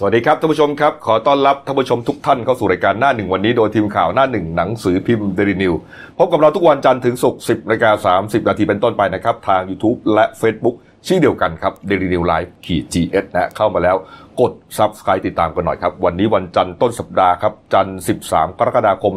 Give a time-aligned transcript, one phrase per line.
[0.00, 5.74] สวัสดีครับท่านผู้ชมครับ ขอต้อนรับท่านผู้ชมทุกท่านเข้าสู่รายการหน้าหนึ่งวันนี้โดยทีมข่าวหน้าหนึ่งหนังสือพิมพ์เดลินิวส์
[6.18, 10.76] พบกับเราทุกวันจันทร์ถึงศุกร์10นาฬิกา30นาทีเป็นต้นไปนะครับ ทาง YouTube และ Facebook
[11.06, 13.96] ชื่อเดียวกันครับเดลินิวส์ขีด GS นะเข้ามาแล้ว
[14.40, 19.14] กด Subscribe ติดตามกันหน่อยครับ วันนี้วันจันทร์ต้นสัปดาห์ครับ จันทร์13กรกฎาคม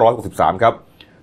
[0.00, 0.74] 2563ครับ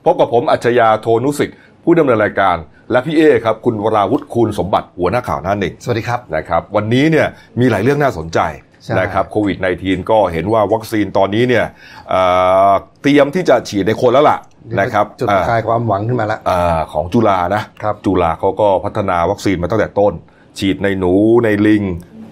[0.06, 2.58] พบกับผมอัจฉริยะโทนุสิทธิ์ผู้ดำเนินรายการ
[2.92, 7.28] และพี่เอครับคุณวราวุฒิคูณสมบัติหัวหน้าข่าวหน้าหนึ่งสวัสดีครับนะครับ วันนี้เนี่ย
[7.60, 8.69] มีหลายเรื่องน่าสนใจใช่
[9.00, 11.66] นะครับโควิด -19 ก็เห็นว่าวัคซีนตอนนี้เนี่ย
[12.10, 12.21] เอ่
[12.70, 12.71] อ
[13.02, 14.38] เตรียมที่จะฉีดในคนแล้วล่ะ
[14.79, 20.14] นะครับจุดอ่าคลายความหวังขึ้นมาแล้วอ่าของจุฬานะครับจุฬาเขาก็พัฒนาวัคซีนมาตั้งแต่ต้น
[20.60, 21.84] ฉีดในหนูในลิง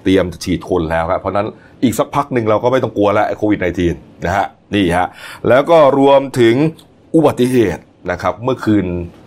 [0.03, 1.47] เตรียมจะฉีดคนแล้วครับเพราะฉะนั้น
[1.83, 3.59] อีกสักพักหนึ่งเราก็ไม่ต้องกลัวแล้วโควิด
[3.91, 5.07] -19 นะฮะนี่ฮะ
[5.49, 6.55] แล้วก็รวมถึง
[7.15, 8.85] อุบัติเหตุ นะครับเมื่อคืน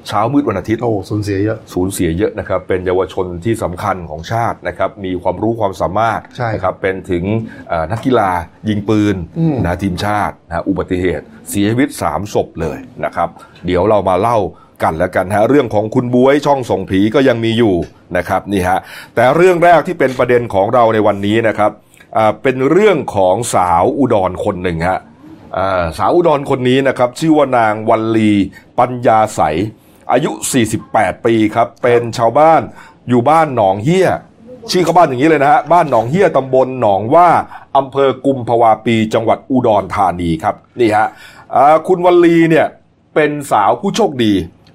[0.09, 7.25] เช้ามืดวันอาทิตย์โอ้สูญเสียเยอะสูญเสียเยอะนะครับเป็นเยาวชนที่สำคัญของชาตินะครับมีความรู้ความสามารถใช่นะครับเป็นถึง
[7.69, 8.31] เอ่อนักกีฬา
[8.69, 13.29] ยิงปืนอืมนะทีมชาตินะอุบัติเหตุ เสียชีวิต3ศพเลยนะครับ
[13.67, 14.39] เดี๋ยวเรามาเล่า
[14.83, 17.75] กันแล้วกันฮะเรื่องของคุณบวยช่องส่งผีก็ยังมีอยู่
[18.17, 18.79] นะครับนี่ฮะ
[19.15, 21.71] แต่เรื่องแรกที่เป็นประเด็นของเราในวันนี้นะครับ
[22.17, 25.09] อ่าเป็นเรื่องของสาวอุดรคนหนึ่งฮะอ่า
[25.99, 28.33] สาวอุดรคนนี้นะครับชื่อว่านางวัลลี
[28.79, 29.41] ปัญญาใส
[30.13, 30.31] อายุ
[30.79, 32.61] 48 ปีครับ เป็นชาวบ้าน
[33.09, 34.09] อยู่บ้านหนองเฮี้ย
[34.71, 37.29] ชื่อเขาบ้านอย่างนี้เลยนะฮะ บ้านหนองเฮี้ยตำบลหนองว่า
[37.77, 41.07] อำเภอกุมภาวาปี จังหวัดอุดรธานีครับ นี่ฮะ
[41.55, 42.67] อ่าคุณวัลลีเนี่ย
[43.15, 44.33] เป็นสาวผู้โชคดี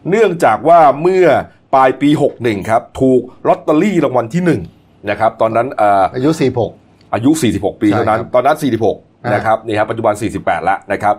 [0.09, 1.25] เนื่องจากว่าเมื่อ
[1.73, 6.29] ปลายปี 61 ครับ ถูกลอตเตอรี่รางวัลที่1นะครับ ตอนนั้นอ่าอายุ
[6.73, 11.15] 46 อายุ 46 ปีใช่เท่านั้นครับตอนนั้นอ่า46 นะครับนี่ครับปัจจุบัน 48แล้วนะครับ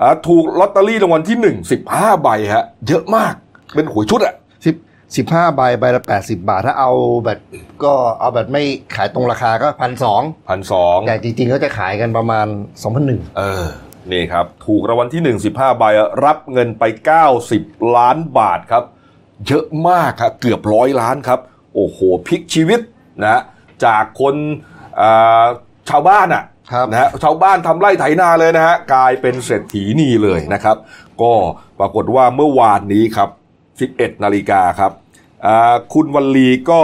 [0.00, 3.34] อ่าถูกลอตเตอรี่รางวัลที่ 1 15 ใบฮะเยอะมาก
[3.74, 4.34] เป็นหวยชุดอะ
[4.74, 6.92] 10 15ใบใบละ80บาท ถ้าเอา
[7.24, 7.38] แบบ
[7.84, 8.62] ก็เอาแบบไม่
[8.96, 12.46] ขายตรงราคาก็พันสองพันสองแต่จริงๆก็จะขายกันประมาณ
[12.92, 13.66] 2,001เออ
[14.12, 16.84] นี่ครับ ถูกรางวัลที่1 15ใบอะรับเงินไป
[17.40, 18.84] 90ล้านบาทครับ
[19.46, 21.40] เยอะมากครับเกือบร้อยล้านครับ
[21.74, 22.80] โอ้โหพลิกชีวิต
[23.24, 23.40] นะ
[23.84, 24.34] จากคน
[25.00, 25.44] อ่า
[25.90, 26.42] ชาวบ้านอะ
[26.72, 30.76] ครับนะฮะชาวบ้านทำไร่ไถนาเลยนะฮะกลายเป็นเศรษฐีนีเลยนะครับ
[31.22, 31.32] ก็
[31.78, 33.28] ปรากฏว่าเมื่อวานนี้ครับ
[34.00, 34.92] 11 นาฬิกาครับ
[35.46, 36.82] อ่าคุณวัลลีก็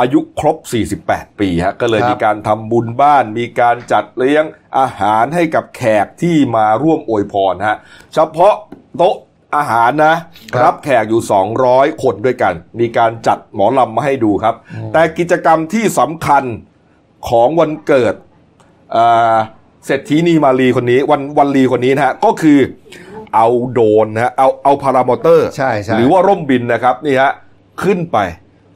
[0.00, 0.56] อายุครบ
[0.98, 4.44] 48 ปีฮะก็เลยครับมีการทำบุญบ้าน มีการจัดเลี้ยง
[4.78, 7.76] อาหารให้กับแขกที่มาร่วมอวยพรฮะ
[8.14, 8.54] เฉพาะ
[8.96, 9.16] โต๊ะ
[9.56, 10.16] อาหารนะ
[10.54, 11.22] ครับรับแขกอยู่
[11.62, 14.54] 200 คนด้วยกัน มีการจัดหมอลำมาให้ดูครับ
[14.92, 16.44] แต่กิจกรรมที่สำคัญ
[17.28, 18.31] ของวันเกิดอ่า
[19.86, 22.58] เศรษฐีนีมาลีคนนี้วันวันลีคนนี้นะฮะก็คือ
[23.34, 27.32] เอาโดรนนะฮะเอาเอาพารามอเตอร์ใช่ใช่หรือว่าร่มบินนะครับนี่ฮะ
[27.82, 28.18] ขึ้นไป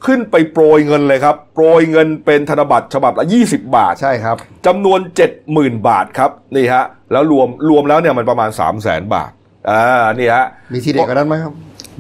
[0.07, 5.01] ขึ้นไปโปรยเงินเลยครับ โปรยเงินเป็นธนบัตรฉบับละ 20 บาทใช่ครับจำนวน
[5.45, 9.31] 70,000 บาทครับนี่ฮะแล้วรวมรวมแล้วเนี่ยมันประมาณ 3 0 0แสนบาท
[9.71, 11.53] อ่านี่ฮะมีทีเด็ดกว่านั้นไหมครับ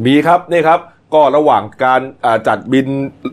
[0.06, 0.81] มีครับนี่ครับ
[1.15, 2.87] ก็ระหว่างการอ่าจัดบิน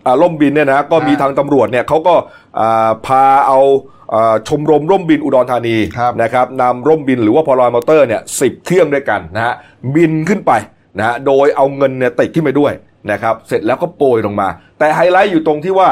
[0.05, 2.15] อ่าล่มบินเนี่ยนะก็มีอ่าทางตำรวจเนี่ยเขาก็
[2.59, 3.59] อ่าพาเอา
[4.02, 4.02] อ่า
[4.47, 9.53] ชมรมร่มบินอุดรธานีครับนะครับนำร่มบินหรือว่า paramotor เนี่ยสิบเครื่องด้วยกันนะฮะ
[9.95, 10.51] บินขึ้นไป
[10.97, 12.73] นะฮะโดยเอาเงินเนี่ยติดขึ้นไปด้วย
[13.11, 14.47] นะครับเสร็จแล้วก็โปรยลงมา
[14.79, 15.89] แต่ไฮไลท์อยู่ตรงที่ว่า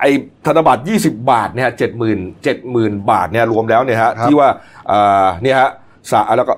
[0.00, 0.10] ไอ้
[0.46, 4.48] ธนบัตร 20 บาทเนี่ยเจ็ดหมื่นเจ็ดหมื่นบาทเนี่ยรวมแล้วเนี่ยฮะครับที่ว่า
[4.90, 5.70] อ่าเนี่ยฮะ
[6.10, 6.54] สาแล้วก็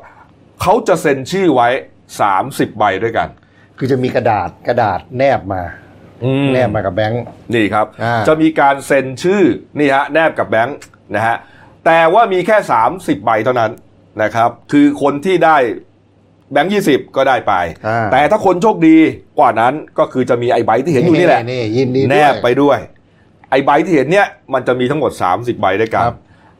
[0.62, 1.68] เขาจะเซ็นชื่อไว้
[2.24, 3.28] 30 ใบด้วยกัน
[3.78, 5.62] คือจะมีกระดาษกระดาษแนบมา
[6.52, 7.22] แนบมากับแบงค์
[7.54, 9.42] นี่ครับอ่าจะมีการเซ็นชื่อ
[9.78, 10.78] นี่ฮะแนบกับแบงค์
[11.14, 11.36] นะฮะ
[11.84, 12.56] แต่ว่ามีแค่
[12.90, 13.70] 30 ใบเท่านั้น
[14.22, 15.56] นะครับ คือคนที่ได้
[16.52, 17.52] แบงค์ยี่สิบก็ได้ไป
[17.86, 18.96] อ่าแต่ถ้าคนโชคดี
[19.38, 22.78] กว่านั้นก็คือจะมีไอ้ใบที่เห็นอยู่นี่แหละนี่ยินดีด้วยแนบไปด้วย
[23.50, 26.16] ไอ้ใบที่เห็นเนี่ยมันจะมีทั้งหมด 30 ใบด้วยกันครับ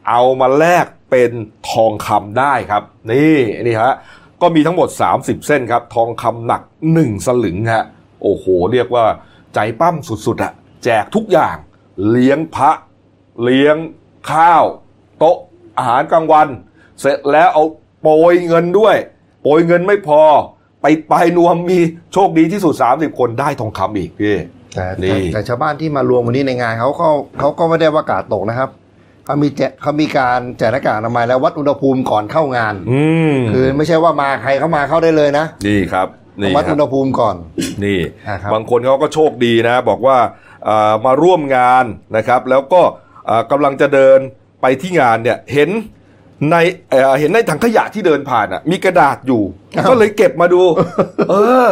[0.09, 1.31] เอามาแลกเป็น
[1.69, 3.93] ทองคำได้ครับ นี่นี่ฮะ
[4.41, 6.61] ก็มีทั้งหมด 30 เส้นครับ ทองคำหนัก
[6.93, 7.85] 1 สลึงฮะ
[8.21, 9.05] โอ้โห เรียกว่า
[9.53, 11.55] ใจปั้มสุดๆอะแจกทุกอย่าง
[12.11, 12.71] เลี้ยงพระ
[13.43, 13.75] เลี้ยง
[14.31, 14.63] ข้าว
[15.19, 15.37] โต๊ะ
[15.77, 16.47] อาหารกลางวัน
[16.99, 17.63] เสร็จแล้วเอา
[18.01, 18.95] โปรยเงินด้วย
[19.41, 20.21] โปรยเงินไม่พอ
[20.81, 21.79] ไปไปนวมมี
[22.13, 24.35] โชคดีที่สุด 30 คนได้ทองคำอีกพี่
[24.75, 28.69] แต่นี่แต่แต่ชาวบ้านที่มารวมวันนี้ในงานเขาเขาเขาก็ไม่ได้ว่ากาดตกนะครับ
[29.25, 33.01] เขามีแจกเขามีการแจกหน้ากากอนามัยแล้ววัดอุณหภูมิก่อนเข้างาน อื
[33.33, 36.07] มคือไม่ใช่ว่ามาใครเข้ามาเข้าได้เลยนะนี่ครับ
[36.41, 37.35] นี่วัดครัอุบณหภูมิก่อน
[37.85, 40.17] นี่อ่าครับบางคนเขาก็โชคดีนะ บอกว่า
[40.65, 41.85] เอ่อมาร่วมงาน
[42.17, 43.04] นะครับ แล้วก็เอ่อ
[43.51, 44.19] กำลังจะเดิน
[44.61, 45.69] ไปที่งานเนี่ยเห็น
[46.51, 46.55] ใน
[46.89, 49.41] เอ่อเห็นในถังขยะที่เดินผ่านอะ มีกระดาษอยู่
[49.89, 50.61] ก็เลยเก็บมาดู
[51.29, 51.35] เอ
[51.65, 51.67] อ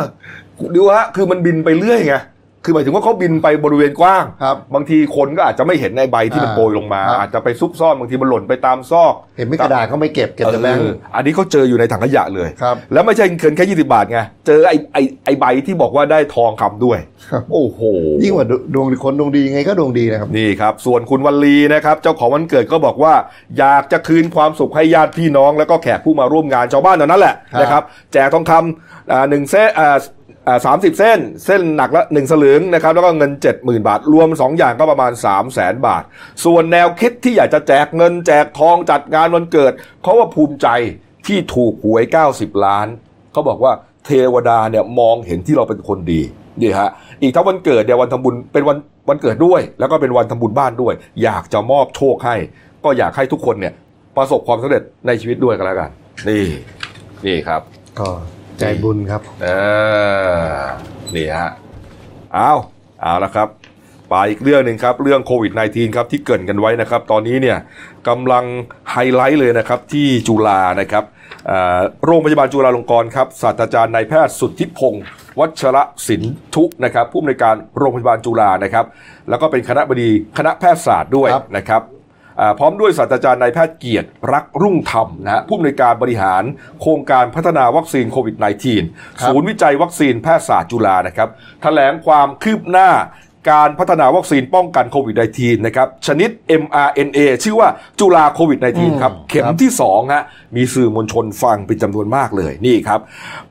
[0.75, 2.15] ดูฮะคือมันบินไปเรื่อยไง
[2.63, 17.00] คือหมายถึงว่าเขาบินไปบริเวณกว้างครับบางทีคนก็อาจจะไม่เห็นในใบที่มันอ่าโปรยลงมาครับอาจจะไปซุกซ่อนบางทีมันหล่นไปตามซอก เห็นไม่กระดาษเขาไม่เก็บเก็บแต่แบงค์เอออันนี้เขาเจออยู่ในถังขยะเลยครับแล้วไม่ใช่เกินแค่20บาทไงเจอไอ้ไอ้ไอ้ใบที่บอกว่าได้ทองคำด้วย
[17.30, 17.80] ครับโอ้โห
[18.24, 23.13] ยิ่งกว่าดวงคนดวงดียังไงก็ดวงดีนะครับนี่ครับ ส่วนคุณวัลลีนะครับ เจ้าของวันเกิดก็บอกว่า
[23.60, 27.83] อยากจะคืนความสุขให้ญาติพี่น้อง แล้วก็แขกผู้มาร่วมงานชาวบ้านเท่านั้นแหละครับนะครับ
[28.13, 29.98] แจกทองคำอ่าหนึ่งเส้นอ่า
[30.65, 36.03] สามสิบเส้น เส้นหนักละหนึ่งสลึงนะครับ แล้วก็เงิน70,000บาท รวม2องอย่างก็ประมาณ3 0 0แสนบาท
[36.45, 39.73] ส่วนแนวคิดที่อยากจะแจกเงินแจกทองจัดงานวันเกิด
[40.03, 40.67] เขาว่าภูมิใจ
[41.27, 42.03] ที่ถูกหวย
[42.33, 42.87] 90ล้าน
[43.31, 43.73] เขาบอกว่า
[44.05, 46.21] เทวดาเนี่ยมองเห็นที่เราเป็นคนดี
[46.61, 46.89] นี่ฮะ
[47.21, 48.77] อีกทั้งวันเกิดเนี่ยวันทำบุญเป็นวัน
[49.09, 50.93] วันเกิดด้วย แล้วก็เป็นวันทำบุญบ้านด้วย
[51.23, 52.35] อยากจะมอบโชคให้
[52.83, 53.73] ก็อยากให้ทุกคนเนี่ย
[54.17, 55.89] ประสบความสำเร็จในชีวิตด้วยกันแล้วกัน
[56.29, 56.45] นี่
[57.25, 57.61] นี่ครับ
[57.99, 58.09] ก็
[58.63, 59.48] ใจบุญครับ เอ
[60.56, 60.62] อ
[61.15, 61.50] นี่ฮะ
[62.33, 62.54] เอา
[63.01, 63.48] เอาละครับ
[64.10, 67.57] ไปอีกเรื่องหนึ่งครับ เรื่องโควิด -19 ครับที่เกรินกันไว้นะครับ ตอนนี้เนี่ย
[68.07, 68.45] กำลัง
[68.92, 71.04] ไฮไลท์เลยนะครับที่จุฬานะครับ
[71.50, 75.04] อ่าโรงพยาบาลจุฬาลงกรณ์ครับศาสตราจารย์นายแพทย์สุทธิพงศ์
[75.39, 75.77] วัชร
[76.07, 76.21] สิน
[76.55, 78.86] ธุนะครับผู้อำนวยการโรงพยาบาลจุฬานะครับ
[79.30, 81.92] แล้วก็เป็นคณบดีคณะแพทยศาสตร์ด้วยครับนะครับอ่า
[82.59, 86.44] พร้อมด้วยศาสตราจารย์นายแพทย์เกียรติรักษ์รุ่งธรรมนะฮะผู้อำนวยการบริหาร
[86.81, 88.35] โครงการพัฒนาวัคซีนโควิด
[88.80, 91.30] -19 ครับศูนย์วิจัยวัคซีนแพทยศาสตร์จุฬานะครับ
[91.62, 92.89] แถลงความคืบหน้า
[93.51, 96.30] การพัฒนาวัคซีนป้องกันโควิด -19 นะครับ ชนิด
[96.62, 97.69] mRNA ชื่อว่า
[98.00, 100.24] จุฬาโควิด -19 ครับ เข็มที่2ฮะ
[100.56, 103.00] มีสื่อมวลชนฟังเป็นจำนวนมากเลยนี่ครับ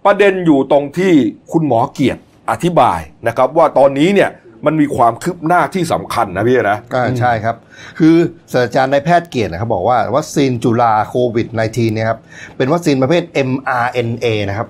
[0.05, 1.12] ประเด็นอยู่ตรงที่
[1.52, 4.31] คุณหมอเกียรติอธิบายนะครับ ว่าตอนนี้เนี่ย
[4.67, 7.56] มันมีความคืบหน้าที่สำคัญนะพี่นะก็ใช่ครับ
[7.99, 8.14] คือ
[8.53, 12.19] ศาสตราจารย์นายแพทย์เกียรตินะครับบอกว่าวัคซีนจุฬาโควิด -19 เนี่ยครับ
[12.56, 14.69] เป็นวัคซีนประเภท mRNA นะครับ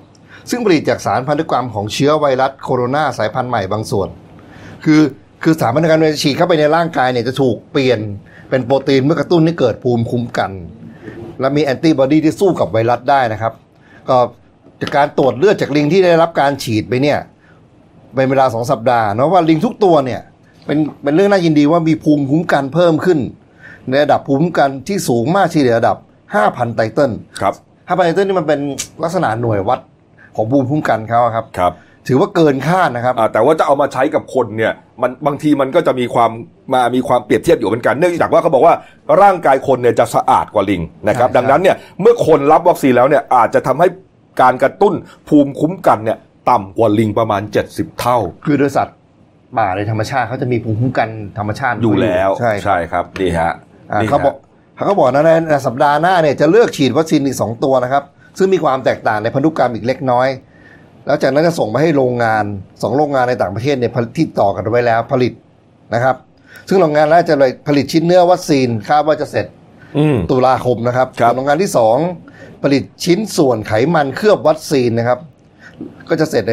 [0.51, 4.09] ซึ่งผลิตจากสารพันธุกรรมของเชื้อไวรัสโคโรนาสายพันธุ์ใหม่บางส่วน
[4.85, 5.01] คือ
[5.43, 8.01] คือสารพันธุกรรมเนี่ยฉีดเข้าไปในร่างกายเนี่ยจะถูกเปลี่ยน
[8.51, 10.51] เป็นโปรตีนเมื่อกระตุ้นให้เกิดภูมิคุ้มกัน
[11.41, 13.53] และมีแอนติบอดีที่สู้กับไวรัสได้นะครับ
[14.09, 14.17] ก็
[14.81, 17.19] จากการตรวจเลือดจากลิงที่ได้รับการฉีดไปเนี่ย
[18.15, 20.21] เป็นเวลาสองสัปดาห์เนาะว่าลิงทุกตัวเนี่ย
[20.67, 23.19] เป็นเป็นเรื่องน่ายินดีว่ามีภูมิคุ้มกันเพิ่มขึ้น
[23.89, 25.97] ในระดับภูมิคุ้มกันที่สูงมากเฉลี่ยระดับ
[26.37, 28.61] 5,000 ไตเติลครับ5,000ไตเติลนี่มันเป็น
[29.03, 29.81] ลักษณะหน่วยวัด
[30.37, 31.73] ของภูมิคุ้มกันเขาอะครับครับ
[32.09, 34.73] ถือว่าเกินคาดนะครับอ่าแต่ว่าจะเอามาใช้กับคนเนี่ย
[35.03, 36.31] มันบางทีมันก็จะมีความ
[36.73, 38.75] มามีความเปรียบเทียบอยู่เหมือนกันเนื่องจากว่าเขาบอกว่า
[39.23, 43.89] ร่างกายคนเนี่ยจะสะอาดกว่าลิงนะครับใช่ครับดังนั้นเนี่ยเมื่อคนรับวัคซีนแล้วเนี่ยอาจจะทำให้
[44.43, 44.95] การกระตุ้น
[45.29, 46.19] ภูมิคุ้มกันเนี่ย
[46.51, 48.97] ต่ำกว่าลิงประมาณ 70 เท่า คือโดยสัตว์
[49.59, 51.09] ป่าในธรรมชาติเขาจะมีภูมิคุ้มกัน
[51.39, 53.53] ธรรมชาติอยู่แล้วใช่ครับใช่ครับนี่ฮะ
[53.91, 54.35] อ่านี่ฮะเขาบอก
[54.77, 58.03] เขาก็บอกนะในในสัปดาห์หน้าเนี่ยจะเลือกฉีดวัคซีนอีกสองตัวนะครับ
[58.39, 60.29] ซึ่งมีความแตกต่างในพันธุกรรมอีกเล็กน้อย
[61.07, 62.45] แล้วจากนั้นจะส่งไปให้โรงงาน
[62.83, 65.33] สองโรงงานในต่างประเทศเนี่ยผลิตที่ต่อกันไว้แล้วผลิต
[65.95, 66.17] นะครับ
[66.69, 69.47] ซึ่งโรงงานแรกจะเลยผลิตชิ้นเนื้อวัคซีนคาดว่าจะเสร็จ
[69.99, 71.97] อืม ตุลาคมนะครับครับ ส่วนโรงงานที่สอง
[72.63, 75.19] ผลิตชิ้นส่วนไขมันเคลือบวัคซีนนะครับ
[76.09, 76.53] ก็จะเสร็จใน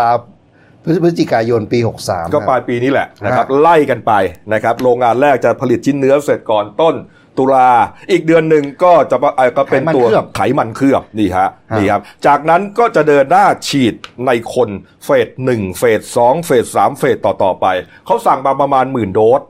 [0.00, 4.12] ราวๆพฤศจิกายนปี 63 ก็ปลายปีนี้แหละนะครับฮะไล่กันไป
[4.52, 6.94] นะครับโรงงานแรกจะผลิตชิ้นเนื้อเสร็จก่อนต้น
[7.38, 7.70] ตุลา
[8.10, 10.06] อีกเดือนหนึ่งก็จะเอ่อก็เป็นตัว
[10.36, 13.94] ไขมันเคลือบนี่ฮะนี่ครับจากนั้นก็จะเดินหน้าฉีด
[14.26, 14.68] ในคน
[15.04, 17.66] เฟสหนึ่งเฟสสองเฟสสามเฟสต่อต่อๆไป
[18.06, 19.40] เขาสั่งมาประมาณหมื่นโดส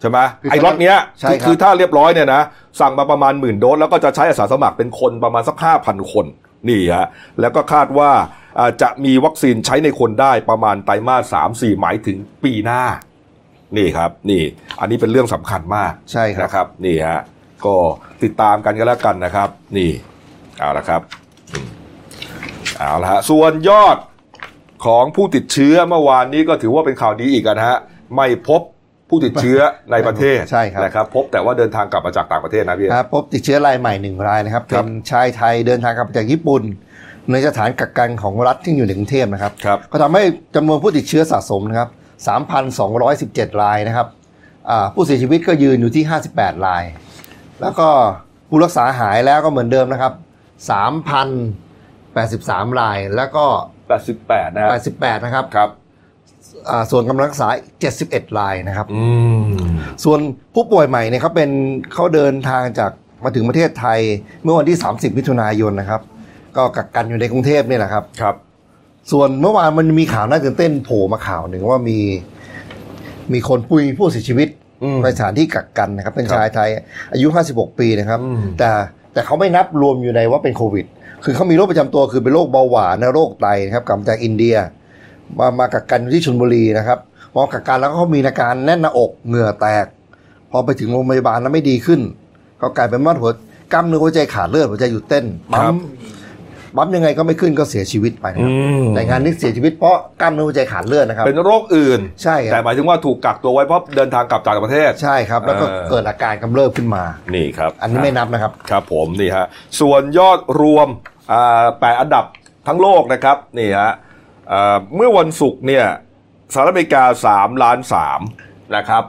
[0.00, 2.42] ใช่ไหมคือไอ้ล็อตเนี้ยใช่คือครับคือถ้าเรียบร้อยเนี่ยนะ
[2.80, 6.26] สั่งมาประมาณหมื่นโดสแล้วก็จะใช้อาสาสมัครเป็นคนประมาณสักห้าพันคน
[6.68, 7.06] นี่ฮะ
[7.40, 8.10] แล้วก็คาดว่า
[8.58, 12.82] อ่าจะมีวัคซีนใช้ในคนได้ประมาณไตรมาสสามสี่หมายถึงปีหน้า
[13.76, 14.42] นี่ครับ นี่
[14.80, 17.20] อันนี้เป็นเรื่องสำคัญมากใช่ครับ นะครับ นี่ฮะ
[17.64, 17.74] ก็
[18.22, 19.90] ติดตามกันก็แล้วกันนะครับ นี่
[20.58, 21.00] เอาละครับ
[21.52, 21.68] อืม
[22.78, 23.96] เอาละฮะส่วนยอด
[24.86, 27.78] ของผู้ติดเชื้อเมื่อวานนี้ก็ถือว่าเป็นข่าวดีอีกนะฮะ
[28.16, 28.62] ไม่พบ
[29.12, 29.60] ผู้ติดเชื้อ
[29.92, 36.62] ในประเทศใช่ครับนะครับ พบแต่ว่าเดินทางกลับมาจากต่างประเทศนะพี่ครับพบติดเชื้อรายใหม่หนึ่งรายนะครับครัเป็บนชายไทยเดินทางกลับมาจากญี่ปุ่น
[37.32, 40.22] ในสถานกักกันของรัฐที่อยู่ในกรุงเทพนะครับครับก็ทำให้
[40.56, 41.88] จำนวนผู้ติดเชื้อสะสมนะครับ
[42.94, 44.06] 3,217 รายนะครับ
[44.70, 46.04] อ่าผู้เสียชีวิตก็ยืนอยู่ที่
[46.34, 46.84] 58 ราย
[47.60, 47.88] แล้วก็
[48.48, 50.12] ผู้รักษาหายแล้วก็เหมือนเดิมนะครับ
[51.50, 53.44] 3,083 รายแล้วก็
[54.00, 55.81] 88 นะฮะ88 นะครับครับอ่า
[56.90, 57.48] ส่วนกำลังรักษา
[57.92, 59.04] 71รายนะครับอื
[59.40, 59.42] ม
[60.04, 60.18] ส่วน
[60.54, 61.50] ผู้ป่วยใหม่เนี่ยเขาเป็น
[61.92, 62.90] เขาเดินทางจาก
[63.24, 64.00] มาถึงประเทศไทย
[64.42, 66.00] เมื่อวันที่ 30 มิถุนายนนะครับ
[66.56, 68.36] ก็กักกันอยู่ในกรุงเทพนี่แหละครับครับ
[69.12, 71.98] ส่วนเมื่อวานมันมีข่าวน่าตื่นเต้นโผล่มาข่าวหนึ่งว่ามี
[73.32, 74.48] มีคนปุยผู้เสียชีวิต
[74.82, 76.68] อืมในสถานที่กักกันนะครับเป็นครับชายไทย
[77.12, 78.70] อายุ 56 ปีนะครับอืมแต่
[79.12, 80.86] แต่เขาไม่นับรวมอยู่ในว่าเป็นโควิด
[81.24, 84.56] คือเขามีโรคประจำตัวคือเป็นโรคเบาหวานและโรคไตนะครับกลับมาจากอินเดีย
[85.38, 86.98] มามากักกันอยู่ที่ชลบุรีนะครับ
[87.34, 89.86] พอกักกันแล้วก็เขามีอาการแน่นหน้าอกเหงื่อแตก
[90.50, 92.00] พอไปถึงโรงพยาบาลแล้วไม่ดีขึ้น
[92.60, 93.32] ก็กลายเป็นว่าหัว
[93.72, 95.24] กล้ามเนื้อหัวใจขาดเลือดหัวใจหยุดเต้น
[95.54, 95.76] ครัปั๊บม
[96.76, 109.46] ปั๊มยังไงก็ไม่ขึ้นก็เสียชีวิตไปนะครับอืมแต่งานนี้เสียชีวิตเพราะกล้ามเนื้อหัวใจขาดเลือดนะครับ เป็นโรคอื่น ใช่คแต่รับหมายถึงว่าถูกกักตัวไว้เพราะเดินทางกลับจากประเทศ ใช่ครับ แล้วก็เออเกิดอาการกำเริบขึ้นมา นี่ครับ อันนี้ไม่นับนะครับ ครับผมนี่ฮะ
[109.80, 110.88] ส่วนยอดรวม
[111.32, 112.24] อ่าแปดอันดับ
[112.66, 113.92] ทั้งโลกนะครับ นี่ฮะอ่า
[114.94, 115.86] เมื่อวันศุกร์เนี่ย
[116.52, 117.78] สหรัฐอเมริกา3ล้าน
[118.26, 119.04] 3นะครับ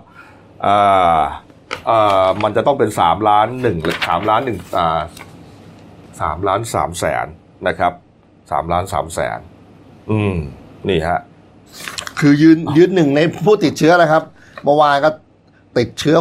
[2.44, 4.60] มันจะต้องเป็น3ล้าน1หรือ3ล้าน1อ่ง
[6.20, 7.26] สา3ล้าน3แสน
[7.68, 7.94] นะครับ
[8.32, 9.40] 3ล้าน3แสน
[10.12, 10.36] อืม
[10.90, 11.20] นี่ฮะ
[12.20, 14.24] คือยืนยืนหนึ่งในผู้ติดเชื้อนะครับ
[14.64, 15.10] เมื่อวานก็
[15.78, 16.18] ติดเชื้อ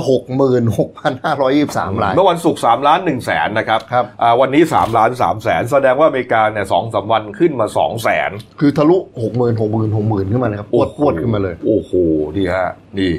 [0.74, 8.30] 66,523ราย เมื่อวันศุกร์สามล้านหนึ่งแสนนะครับครับอ่าวันนี้สามล้านสามแสนแสดงว่าอเมริกาเนี่ยสองสามวันขึ้นมาสองแสน
[8.60, 11.92] คือทะลุหกหมื่นหกหมื่นหกหมื่นขึ้นมาเลยครับปวดปวดขึ้นมาเลย โอ้โห
[12.36, 13.12] นี่ฮะ นี่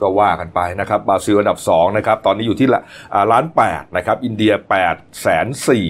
[0.00, 2.82] ก็ว่ากันไปนะครับบราซิลอันดับสองนะครับ ตอนนี้อยู่ที่ละ
[3.14, 5.88] อ่าล้านแปดนะครับ อินเดียแปดแสนสี่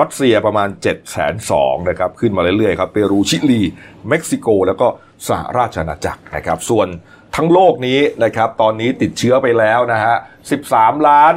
[0.00, 3.60] รัสเซียประมาณ7จ็ดแสนสองนะครับ ขึ้นมาเรื่อยๆครับ เปรู ชิลี
[4.08, 4.86] เม็กซิโก แล้วก็
[5.28, 6.88] สหราชอาณาจักรนะครับ ส่วน
[7.36, 10.16] ทั้งโลกนี้นะครับ ตอนนี้ติดเชื้อไปแล้วนะฮะ
[10.60, 11.34] 13 ล้าน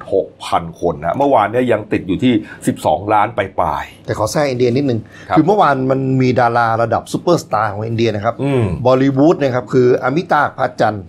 [0.00, 2.34] 36,000 คนนะเมื่อวานเนี้ยังติดอยู่ที่
[2.72, 11.04] 12 ล้านไปปลาย แต่ขอแทรกอินเดียนิดนึงครับคือเมื่อวานมันมีดาราระดับซูเปอร์สตาร์ของอินเดียนะครับอืมบอลิวูดนะครับคืออมิตาภพัชจันทร์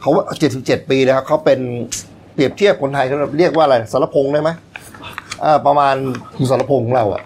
[0.00, 0.24] เขาว่า
[0.58, 1.58] 77 ปีนะครับเขาเป็น
[2.34, 4.50] เปรียบเทียบคนไทยเขาเรียกว่าอะไรสรพงษ์ได้ไหม
[5.44, 5.94] อ่าประมาณ
[6.36, 7.22] คุณสรพงษ์ของเราอะ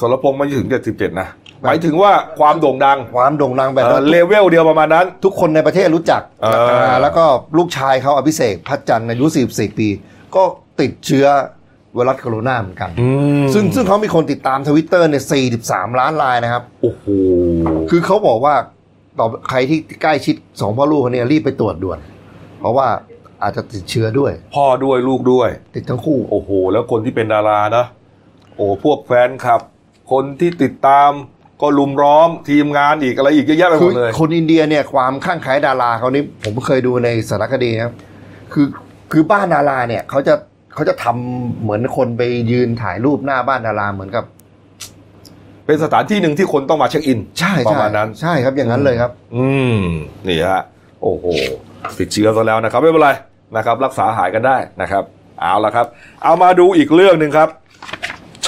[0.00, 1.28] สรพงษ์ไม่ถึง77นะ
[1.64, 7.24] หมายถึงว่าความโด่งดังความโด่งดังแบบเอ่อว่าเลเวลเดียวประมาณนั้น ทุกคนในประเทศรู้จักเอออ่าแล้วก็
[7.58, 9.88] ลูกชายเขาอภิเษกพัชจันทร์อายุ44ปี
[10.34, 10.42] ก็
[10.80, 11.26] ติดเชื้อ
[11.94, 12.90] ไวรัสโคโรนาเหมือนกัน
[13.54, 15.22] ซึ่งซึ่งเขามีคนติดตามทวิตเตอร์เนี่ย
[15.62, 17.04] 43 ล้านรายนะครับ โอ้โห
[17.90, 18.54] คือเขาบอกว่า
[19.18, 21.98] ต่อใครที่ใกล้ชิดสองพ่อลูกคนเนี้ยรีบไปตรวจด่วน
[22.60, 22.88] เพราะว่า
[23.42, 27.84] อาจจะติดเชื้อด้วย พ่อด้วยลูกด้วย ติดทั้งคู่ โอ้โห แล้วคนที่เป็นดารานะ
[28.56, 29.60] โอ้พวกแฟนคลับ
[30.12, 31.10] คนที่ติดตาม
[31.62, 37.94] ก็ลุมล้อมทีมงานอีกอะไรอีกเยอะแยะไปหคืมดเลยคนอินเดียเนี่ยความข้างไคล้ดาราเขานี่ผมเคยดูในสารคดีนะครับ
[38.52, 38.66] คือ
[39.12, 40.34] คือบ้านดาราเนี่ยเขาจะ
[40.74, 44.24] เขาจะทำเหมือนคนไปยืนถ่ายรูปหน้าบ้านดาราเหมือนกับ
[45.66, 49.78] เป็นสถานที่หนึ่งที่คนต้องมาเช็คอิน ใช่ประใช่มาณนั้น ใช่ครับอย่างนั้นเลยครับ อืม
[50.28, 50.62] นี่ฮะ
[51.02, 51.24] โอ้โห
[51.98, 53.10] ติดเชื้อซะแล้วนะครับ ไม่เป็นไร
[53.56, 55.04] นะครับ รักษาหายกันได้นะครับ
[55.40, 55.86] เอาละครับ
[56.24, 57.48] เอามาดูอีกเรื่องหนึ่งครับ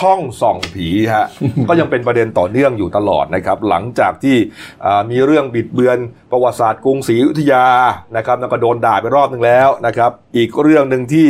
[0.03, 1.27] ช่องส่องผีฮะ
[1.69, 4.37] ก็ยังเป็นประเด็นต่อเนื่องอยู่ตลอดนะครับ หลังจากที่
[4.85, 5.99] อ่ามีเรื่องบิดเบือน
[6.31, 7.67] ประวัติศาสตร์กรุงศรีอยุธยา
[8.17, 11.27] นะครับแล้วก็โดนด่าไปรอบหนึ่งแล้วนะครับ อีกเรื่องหนึ่งที่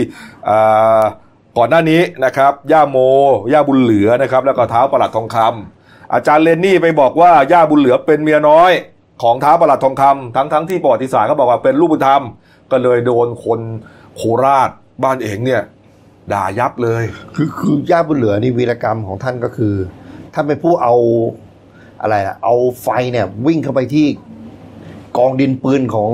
[0.48, 1.02] อ่า
[1.58, 2.98] ก่อนหน้านี้นะครับย่าโม
[3.52, 8.72] ย่าบุญเหลือนะครับแล้วก็เท้าประหลัดทองคำอาจารย์เลนนี่ไปบอกว่าย่าบุญเหลือเป็นเมียน้อย
[9.22, 12.22] ของท้าวประหลัดทองคำทั้งทั้งที่ประวัติศาสตร์เขาบอกว่าเป็นลูกบุญธรรม
[12.70, 13.60] ก็เลยโดนคน
[14.16, 14.70] โคราช
[15.02, 15.62] บ้านเองเนี่ย
[16.32, 17.02] ด่ายับเลย
[17.36, 19.74] คือคือย่าบุญเหลือนี่วีรกรรมของท่านก็คือ
[20.34, 20.94] ท่านเป็นผู้เอา
[22.02, 24.06] อะไรอะเอาไฟเนี่ย วิ่งเข้าไปที่
[25.18, 26.10] กองดินปืนของ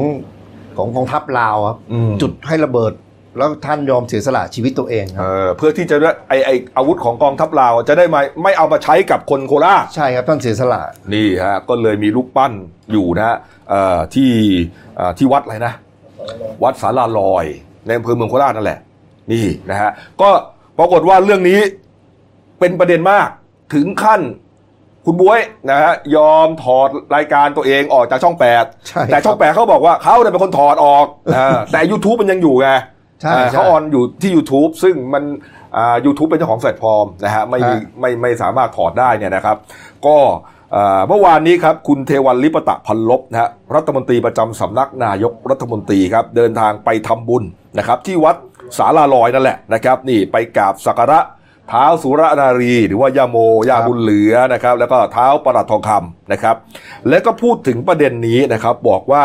[0.76, 2.92] ของกองทัพลาวครับอืม จุดให้ระเบิด
[3.38, 10.82] แล้วท่านยอมเสียสละชีวิตตัวเองคเอรับ อเพื่อที่จะได้ไอไออาวุธของกองทัพลาวจะได้ไม่ไม่เอามาใช้กับคนโคราช ใช่ครับท่านเสียสละ
[11.14, 12.52] นี่ฮะก็เลยมีรูปปั้น
[12.92, 13.36] อยู่นะฮะ
[13.70, 14.30] เอ่อที่
[14.96, 15.74] เอ่อที่วัดอะไรนะ
[16.62, 17.44] วัดศาลาลอย
[17.86, 18.80] ในอำเภอเมืองโคราชนั่นแหละ
[19.32, 20.28] นี่นะฮะก็
[20.78, 21.60] ปรากฏว่าเรื่องนี้
[22.58, 23.28] เป็นประเด็นมาก
[23.74, 24.22] ถึงขั้น
[25.04, 31.06] คุณบ๊วยนะฮะยอมถอดรายการตัวเองออกจากช่องแปดใช่ครับแต่ช่องแปดเขาบอกว่าเขาเนี่ยเป็นคนถอดออก
[31.36, 32.68] อ่าแต่ YouTube มันยังอยู่ไง
[33.22, 35.24] ใช่อ่าใช่เขา on อยู่ที่ YouTube ซึ่งมัน
[35.76, 39.56] อ่า YouTube เป็นเจ้าของแพลตฟอร์มนะฮะไม่มีฮะไม่ไม่สามารถถอดได้เนี่ยนะครับ
[40.06, 40.16] ก็
[40.74, 47.44] อ่าเมื่อวานนี้ครับคุณเทวันลิปตะพันลบนะฮะรัฐมนตรีประจำสำนักนายกรัฐมนตรีครับเดินทางไปทำบุญ
[47.78, 48.36] นะครับที่วัด
[48.76, 51.20] สาลาลอยนั่นแหละนะครับ นี่ไปกราบสักการะ
[51.68, 56.56] เท้าสุรนารี หรือว่าย่าโมย่าบุญเหลือนะครับ แล้วก็เท้าประหลัดทองคำนะครับ
[57.08, 59.24] แล้วก็พูดถึงประเด็นนี้นะครับบอกว่า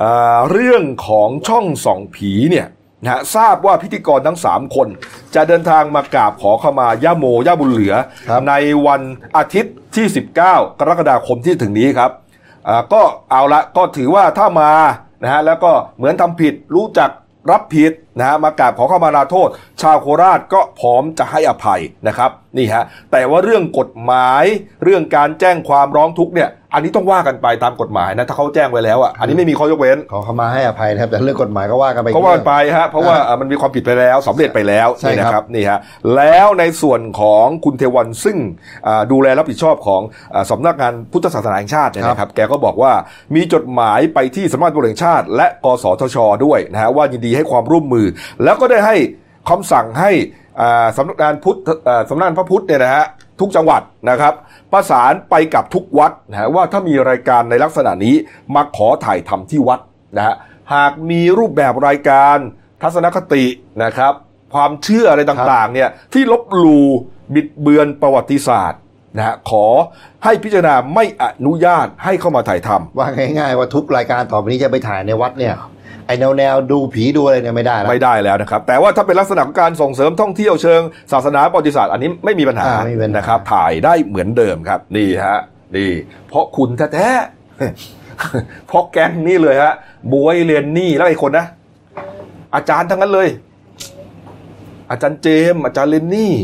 [0.00, 2.66] อ่าเรื่องของช่องส่องผีเนี่ย
[3.02, 4.88] นะฮะทราบว่าพิธีกรทั้ง 3 คน
[5.34, 7.94] จะเดินทางมากราบขอขมาย่าโมย่าบุญเหลือ
[8.28, 8.54] ครับใน
[8.86, 9.02] วัน
[9.36, 12.10] อาทิตย์ที่ 19 กรกฎาคมที่ถึงนี้ครับ
[12.68, 14.72] อ่าก็เอาละก็ถือว่าถ้ามา
[15.22, 17.10] นะฮะแล้วก็เหมือนทำผิดรู้จัก
[17.50, 19.48] รับผิด นะฮะมากราบขอเข้ามาลาโทษ
[19.82, 24.44] ชาวโคราชก็พร้อมจะให้อภัยนะครับนี่ฮะแต่ว่าเรื่องกฎหมาย
[24.84, 35.78] เรื่องการแจ้งความร้องทุกข์เนี่ยอันนี้ต้องว่ากันไปตามกฎหมายนะถ้าเขาแจ้งไว้แล้วอะอันนี้ไม่มีข้อยกเว้นขอเข้ามาให้อภัยนะครับแต่เรื่องกฎหมายก็ว่ากันไปก็ว่ากันไปฮะเพราะว่าเอ่อมันมีความผิดไปแล้วสำเร็จไปแล้วใช่นี่นะคครัรับบนี่ฮะ
[36.16, 38.36] แล้วในส่วนของคุณเทวันซึ่ง
[38.86, 40.02] อ่าดูแลรับผิดชอบของ
[40.34, 42.92] อ่าสำนักงานพุทธศาสนาแห่งชาติเนี่ยนะครับแกก็บอกว่า
[43.34, 48.05] มีจดหมายไปที่สำนักงานตำรวจแห่งชาติ และกสทช ด้วยนะฮะว่ายินดีให้ความร่วมมือ
[48.44, 48.96] แล้วก็ได้ให้
[49.50, 50.10] คำสั่งให้
[50.96, 51.56] สำนักงานพุทธ
[52.10, 53.04] สำนักงานพระพุทธเนี่ยนะฮะ
[53.40, 54.34] ทุกจังหวัดนะครับ
[54.72, 58.14] ประสานไปกับทุกวัดนะฮะว่าถ้ามีรายการในลักษณะนี้
[58.54, 59.80] มาขอถ่ายทำที่วัด
[60.16, 60.34] นะฮะ
[60.74, 62.36] หากมีรูปแบบรายการ
[62.82, 63.44] ทัศนคติ
[63.84, 64.12] นะครับ
[64.54, 66.86] ความเชื่ออะไรต่างๆเนี่ยที่ลบหลู่
[67.34, 68.80] บิดเบือนประวัติศาสตร์
[69.16, 69.66] นะฮะขอ
[70.24, 73.06] ให้พิจารณาไม่อนุญาตให้เข้ามาถ่ายทำว่า
[73.38, 75.54] ง่าย ๆ ว่าทุกรายการต่อไปนี้จะไปถ่ายในวัดเนี่ย
[76.06, 80.80] ไอแนวแนวๆดูผีดูอะไรเนี่ยไม่ได้แล้วไม่ได้แล้วนะครับ แต่ว่าถ้าเป็นลักษณะของการส่งเสริมท่องเที่ยวเชิง
[81.12, 85.38] ศาสนาประวัติศาสตร์อันนี้ไม่มีปัญหาอ่าไม่มีปัญหานนะครับ ถ่ายได้เหมือนเดิมครับ นี่ฮะ
[85.76, 85.90] นี่
[86.28, 89.74] เพราะคุณแท้ๆเพราะแก๊งนี่เลยฮะ
[90.12, 91.46] บวยเรียนนี่แล้วไอ้คนนะ
[92.54, 93.28] อาจารย์ทั้งนั้นเลย
[94.90, 96.34] อาจารย์เจมส์อาจารย์เลนนี่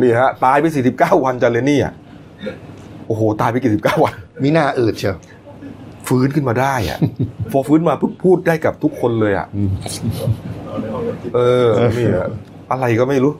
[0.00, 1.92] นี่ฮะตายไปสี่สิบเก้าวันอาจารย์เลนนี่อะ
[3.06, 5.16] โอ้โห ตายไปกี่สิบเก้าวัน มีหน้าอืดเชียว
[6.10, 6.98] ฟื้นขึ้นมาได้อะ
[7.52, 9.46] พอฟื้นมาปุ๊บพูดได้กับทุกคนเลยอะ
[11.34, 12.28] เออนี่อะ
[12.70, 13.32] อะไรก็ไม่รู้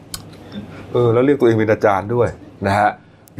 [0.92, 2.28] เออ แล้วเรียกตัวเองเป็นอาจารย์ด้วย
[2.66, 2.90] นะฮะ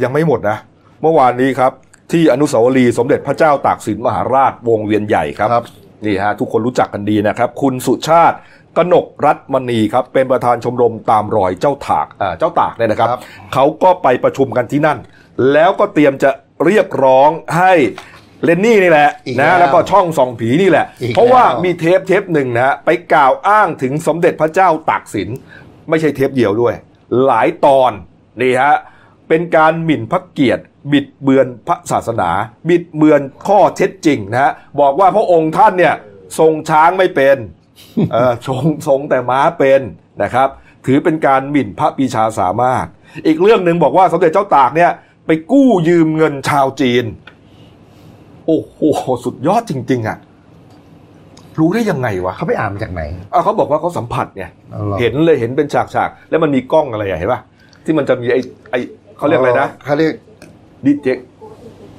[0.03, 0.57] ยังไม่หมดนะ
[1.01, 1.71] เมื่อวานนี้ครับ
[2.11, 5.65] ที่อนุสาวรีย์สมเด็จพระเจ้าตากสินมหาราชวงเวียนใหญ่ครับครับ
[6.05, 8.37] นี่ฮะทุกคนรู้จักกันดีนะครับ คุณสุชาติ
[8.77, 13.21] กนกรัตมณีครับ เป็นประธานชมรมตามรอยเจ้าถากอ่าเจ้าตากเนี่ยนะครับครับ
[13.53, 14.97] เขาก็ไปประชุมกันที่นั่น
[15.53, 16.29] แล้วก็เตรียมจะ
[16.65, 17.73] เรียกร้องให้
[18.43, 25.29] เลนนี่นี่แหละอีกนะแล้วแล้วก็ช่องส่องผีนี่แหละอีกเพราะว่าแล้วมีเทปเทปหนึ่งนะฮะไปกล่าวอ้างถึงสมเด็จพระเจ้าตากสิน
[25.89, 26.73] ไม่ใช่เทปเดียวด้วย
[27.25, 27.91] หลายตอน
[28.41, 28.75] นี่ฮะ
[29.27, 32.29] เป็นการหมิ่นพระเกียรติบิดเบือนพระศาสนา
[32.69, 35.95] บิดเบือนข้อเท็จจริงนะฮะบอกว่าพระองค์ท่านเนี่ย
[36.39, 37.37] ทรงช้างไม่เป็น
[38.11, 39.81] เออทรงทรงแต่ม้าเป็น
[40.23, 40.49] นะครับ
[40.85, 42.85] ถือเป็นการหมิ่นพระปีชาสามารถ
[43.27, 44.91] อีกเรื่องหนึ่งบอกว่าสมเด็จเจ้าตากเนี่ย
[45.27, 47.05] ไปกู้ยืมเงินชาวจีน
[48.45, 48.79] โอ้โห
[49.25, 50.17] สุดยอดจริง ๆ อะ
[51.59, 53.01] รู้ได้ยังไงวะเขาไปอ่านมาจากไหน
[53.33, 57.41] อ้าวเขาบอกว่าเขาสัมผัสไงเอาหรอเห็นเลยเห็นเป็นฉากๆแล้วมันมีกล้องอะไรอะเห็นป่ะ
[57.85, 58.39] ที่มันจะมีไอ้
[58.71, 58.79] ไอ้
[59.17, 60.13] เขาเรียกอะไรนะเขาเรียก
[60.85, 61.17] ดีเทค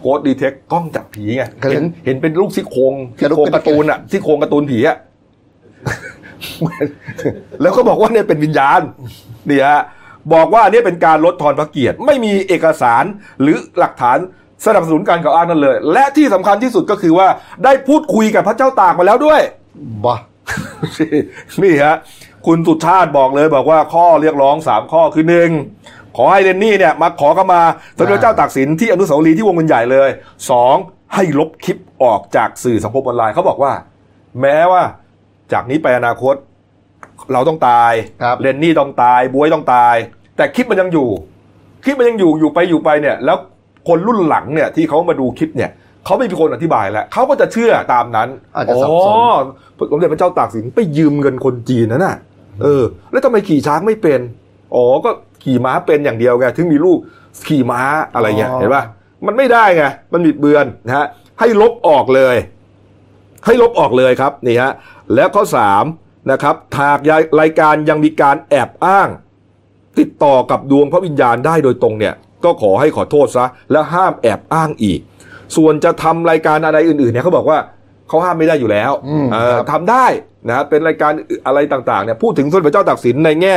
[0.01, 4.97] โกดดีเทคกล้องจับผีไงเขาเรีเห็ยกนเห็นเป็นลูกซี่โครงกระซี่ดูกโครงเป็นการ์ตูนอะซี่โครงการ์ตูนผีอะ
[7.63, 8.81] แล้วก็บอกว่าเนี่ยเป็นวิญญาณ
[9.49, 9.81] นี่ฮะ
[10.35, 13.05] บอกว่าเนี่ยเป็นการลดทอนพระเกียรติ ไม่มีเอกสาร
[13.43, 14.19] หรือหลักฐาน
[14.67, 17.29] สนับสนุนการกล่าวอ้างนั่นเลย และที่สำคัญที่สุดก็คือว่า
[17.65, 19.41] ได้พูดคุยกับพระเจ้าตากมาแล้วด้วย
[20.05, 20.17] บ้า
[21.63, 21.97] นี่ฮะ
[22.47, 25.51] คุณสุชาติบอกเลยบอกว่าข้อเรียกร้องสามข้อคือหนึ่ง
[26.17, 27.61] ขอให้เรนนี่เนี่ยมาขอเข้ามา
[27.99, 30.09] สมเด็จพระเจ้าตากสินที่อนุสาวรีย์ที่วงเงินใหญ่เลย
[30.51, 30.75] สอง
[31.15, 33.73] ให้ลบคลิปออกจากสื่อสังคมออนไลน์เขาบอกว่า
[34.41, 34.83] แม้ว่า
[35.53, 36.35] จากนี้ไปอนาคต
[37.33, 39.95] เราต้องตายครับเรนนี่ต้องตายบวยต้องตาย
[40.37, 41.09] แต่คลิปมันยังอยู่
[41.85, 43.37] คลิปมันยังอยู่อยู่ไปอยู่ไปเนี่ย แล้ว
[43.89, 45.71] คนรุ่นหลังเนี่ยที่เขามาดูคลิปเนี่ย
[46.05, 49.35] เขาไม่มีคนอธิบายแล้วเขาก็จะเชื่อตามนั้นอาจจะสับสน อ๋อ
[49.91, 52.17] สมเด็จพระเจ้าตากสินไปยืมเงินคนจีนนั่นน่ะ
[52.63, 54.21] เออ แล้วทำไมขี่ช้างไม่เป็น
[54.75, 55.11] อ๋อก็
[55.45, 56.99] ขี่ม้าเป็นอย่างเดียวไงถึงมีลูก
[57.49, 57.81] ขี่ม้า
[58.15, 58.85] อะไรเงี้ยอ๋อ เห็นป่ะ
[59.27, 61.07] มันไม่ได้ไงมันบิดเบือนนะฮะ
[61.41, 62.37] ให้ลบออกเลย
[63.47, 64.73] ให้ลบออกเลยครับนี่ฮะ
[65.15, 65.85] แล้วข้อสาม
[66.31, 66.99] นะครับหาก
[67.41, 69.09] รายการยังมีการแอบอ้าง
[69.99, 75.01] ติดต่อกับดวงพระวิญญาณได้โดยตรงเนี่ย ก็ขอให้ขอโทษซะ และห้ามแอบอ้างอีก
[75.57, 77.59] ส่วนจะทำรายการอะไรอื่นๆเนี่ยเขาบอกว่า
[78.09, 80.07] เขาห้ามไม่ได้อยู่แล้วอืมเออครับทำได้
[80.49, 81.13] นะฮะเป็นรายการ
[81.47, 83.55] อะไรต่างๆเนี่ยพูดถึงสมเด็จพระเจ้าตากสินในแง่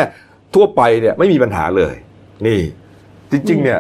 [0.56, 1.96] ทั่วไปเนี่ยไม่มีปัญหาเลย
[2.48, 2.60] นี่
[3.32, 3.80] จริง ๆ เนี่ย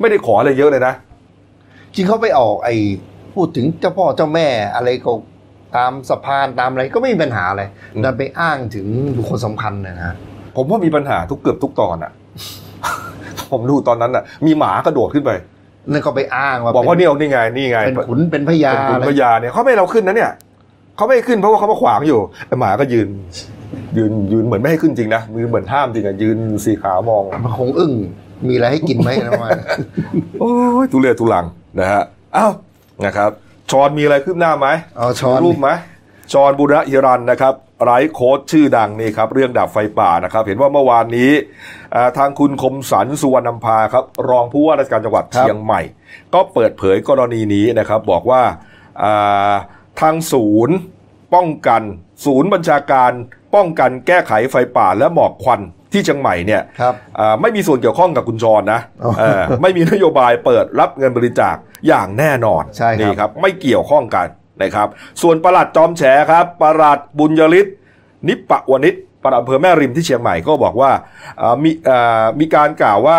[0.00, 0.94] ไม่ได้ขออะไรเยอะเลยนะ
[1.94, 2.74] จริงเขาไปออกไอ้
[3.34, 5.12] พูดถึงเจ้าพ่อเจ้าแม่อะไรก็
[5.76, 7.62] ตามสะพานตามอะไรก็ไม่มีปัญหาอะไร
[7.94, 8.86] อืมดันไปอ้างถึง
[9.16, 10.16] บุคคลสำคัญเนยนะฮะ
[10.56, 12.12] ผมว่ามีปัญหาทุกเกือบทุกตอนอะ
[13.52, 15.30] ผมดูตอนนั้นอะมีหมากระโดดขึ้นไป
[15.90, 20.30] นั่นก็ไปอ้างว่าบอกว่าเป็นเนี่ยนี่ไงนี่ไงเป็นขุนเป็นพญาเป็นขุนอะไรพญาเนี่ยเขาไม่ให้เราขึ้นนะเนี่ย
[20.96, 23.08] เขาไม่ให้ขึ้นเพราะว่าเขามาขวางอยู่ไอ้หมาก็ยืน
[23.96, 27.92] ยืนยืนเหมือนไม่ให้ขึ้นจริงนะมือเหมือนห้ามจริงอะยืนสีขาวมองมันคงอึ้ง
[28.48, 29.50] มีอะไรให้กินไหมนะว่า
[30.40, 30.52] โอ้
[30.84, 31.44] ยทุเรศทุลัง
[31.80, 32.02] นะฮะ
[32.36, 32.52] อ้าว
[33.04, 33.30] นะครับ
[33.70, 35.68] ชอนมีอะไรคืบหน้าไหมเอาช้อนมีรูปไหม
[36.32, 41.32] ชอนบุรหิรันนะครับ ไร้โค้ดชื่อดังนี่ครับเรื่องดับไฟป่านะครับ เห็นว่าเมื่อวานนี้
[41.94, 45.80] อ่าทางคุณคมสันสุวรรณพาครับรองผู้ว่าราชการจังหวัดครับเชียงใหม่
[46.34, 48.42] ก็เปิดเผยกรณีนี้นะครับ บอกว่า
[49.02, 49.52] อ่า
[50.00, 50.76] ทางศูนย์
[51.34, 51.82] ป้องกัน
[52.24, 53.10] ศูนย์บัญชาการ
[53.54, 55.60] ป้องกันแก้ไขไฟป่าและหมอกควัน
[55.92, 61.56] ที่เชียงใหม่เนี่ยครับอ่าไม่มีส่วนเกี่ยวข้องกับคุณจรนะอ๋อเออไม่มีนโยบายเปิดรับเงินบริจาค
[61.88, 64.26] อย่างแน่นอนใช่ครับนี่ครับ ไม่เกี่ยวข้องกัน
[64.62, 64.88] นะครับ
[65.22, 67.74] ส่วนประหลัดจอมแฉครับประหลัดบุญยฤทธิ์
[68.28, 71.70] นิปปะวนิชประหลัดอำเภอแม่ริมที่เชียงใหม่ก็บอกว่าามี
[72.40, 73.18] มีการกล่าวว่า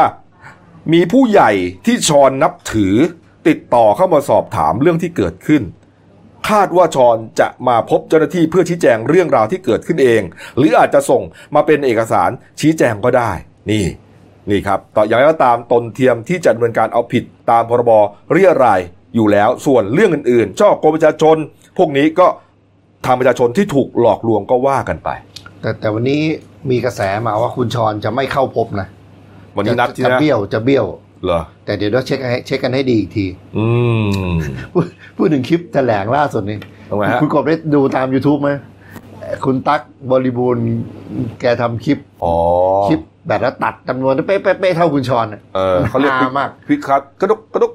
[0.94, 1.52] มีผู้ใหญ่
[1.86, 2.96] ที่ชอนนับถือ
[3.48, 5.64] ติดต่อเข้ามาสอบถามเรื่องที่เกิดขึ้น
[6.50, 10.22] คาดว่าชอนจะมาพบเจ้าหน้าที่เพื่อชี้แจงเรื่องราวที่เกิดขึ้นเอง
[10.58, 11.22] หรืออาจจะส่ง
[11.56, 13.32] มาเป็นเอกสารชี้แจงก็ได้
[13.72, 13.86] นี่
[14.50, 17.92] นี่ครับ ต่ออย่างไรก็ตามตนเทียมที่จะดำเนินการเอาผิดตามพรบ
[18.32, 18.82] เรียราย
[19.16, 21.38] อยู่แล้วส่วนเรื่องอื่นๆช่อโกงประชาชน
[21.78, 22.28] พวกนี้ก็
[23.06, 25.10] ทางประชาชนที่ถูกหลอกลวงก็ว่ากันไป
[25.62, 26.22] แต่แต่วันนี้
[26.70, 28.88] มีกระแสมาว่าคุณชรจะไม่เข้าพบนะ
[29.56, 30.86] วันนี้นัดจะที่จะนะเบี้ยวจะเบี้ยว
[31.26, 33.26] เหรอแต่เดี๋ยวเราเช็คให้เช็คกันให้ดีอีกที
[33.58, 33.66] อื
[34.30, 34.32] ม
[34.74, 34.86] พูด
[35.18, 36.58] พูดถึงคลิปแถลงล่าสุดนี่
[36.90, 38.50] ทำไมฮะคุณกบได้ดูตาม YouTube ไหม
[39.46, 40.64] คุณตั๊กบริบูรณ์
[41.42, 42.36] แกทำคลิปอ๋อ
[42.90, 47.72] คลิปแบบแล้วตัดจำนวนเป๊ะเป๊ะเป๊ะเท่าคุณชรน่ะเออเขาเรียกฮามากพิคัดกระดุกกระดุก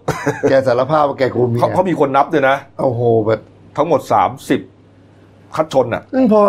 [0.48, 3.40] แกสารภาพว่าแกโกงเมียเขาเขามีคนนับด้วยนะโอ้โหแบบ
[3.76, 4.00] ทั้งหมด
[4.78, 6.40] 30คัดชนอะซึ่งพอ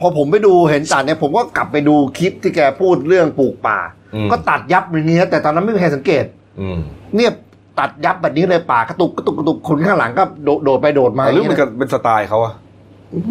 [0.00, 3.78] พอผมไปดูเห็นตัดเนี่ยผมก็กลับไปดูคลิปที่แกพูดเรื่องปลูกป่า
[4.14, 6.24] อืมก็ตัดยับอย่างนี้นะแต่ตอนนั้นไม่มีใครสังเกต
[6.60, 6.78] อืม
[7.16, 7.30] เนี่ย
[7.78, 12.54] ตัดยับแบบนี้เลยป่ากระตุกกระตุกกระตุกคนข้างหลังก็โดดโดดไปโดดมาหรือมันย่างก็เงี้ยเป็นสไตล์เขาอะ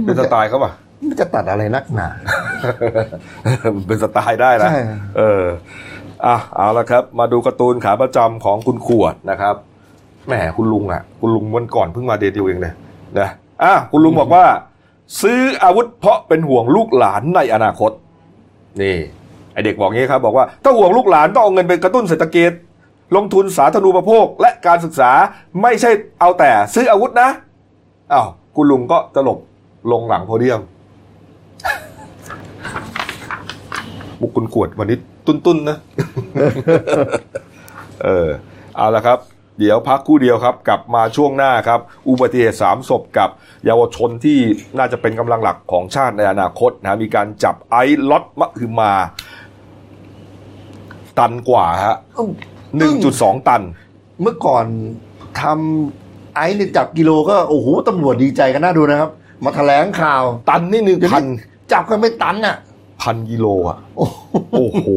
[0.06, 0.72] เป็นสไตล์เขาป่ะ
[1.10, 2.10] มันจะตัดอะไรนักหนา
[3.88, 4.80] เป็นสไตล์ได้นะใช่
[5.18, 5.44] เออ
[6.26, 9.56] อะเอาละครับ มาดูการ์ตูนขาประจำของคุณขวดนะครับ
[10.28, 12.76] แหมคุณลุงอะ คุณลุงวันก่อนเพิ่งมาเดทเดียวเองเนี่ย
[13.20, 13.30] นะ
[13.64, 14.46] อะคุณลุงบอกว่า
[15.22, 17.92] ซื้ออาวุธเพราะเป็นห่วงลูกหลานในอนาคต
[18.82, 18.98] นี่
[19.54, 22.52] ไอเด็กบอกงี้ครับ บอกว่าถ้าห่วงลูกหลานต้องเอาเงินไปกระตุ้นเศรษฐกิจ
[23.16, 25.12] ลงทุนสาธารณูปโภคและการศึกษา
[25.62, 27.30] ไม่ใช่เอาแต่ซื้ออาวุธนะ
[28.14, 29.40] อ้าวคุณลุงก็ตลบ
[29.92, 30.62] ลงหลังโพเดียม
[34.22, 35.78] บุกคุณขวดวันนี้ตุ้นๆนะ
[38.04, 38.28] เออ
[38.78, 39.20] เอาละครับ
[39.60, 43.30] เดี๋ยวพักครู่เดียวครับ กลับมาช่วงหน้าครับ อุบัติเหตุสามศพกับ
[43.66, 44.40] เยาวชนที่
[44.78, 48.94] น่าจะเป็นกำลังหลักของชาติในอนาคตนะมีการจับไอซ์ล็อตมะคือมา
[51.20, 51.98] ตันกว่าฮะ
[52.78, 53.62] หนึ่งจุดสองตัน
[54.22, 54.66] เมื่อก่อน
[55.42, 59.10] ทำไอ้เนี่ยจับกิโลก็โอ้โหตำรวจดีใจกันน่าดูนะครับ
[59.44, 61.26] มาแถลงข่าว ตันนี่หนึ่งเดี๋ยวพัน
[61.74, 62.56] จับกันไม่ตันอะ
[63.02, 64.88] พันกิโลอะ โอ้โหโอ้โห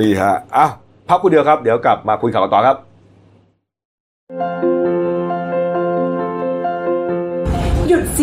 [0.00, 0.66] นี่ฮะอะ
[1.08, 2.76] พักครู่เดียวครับ เดี๋ยวกลับมาคุยข่าวกันต่อครับ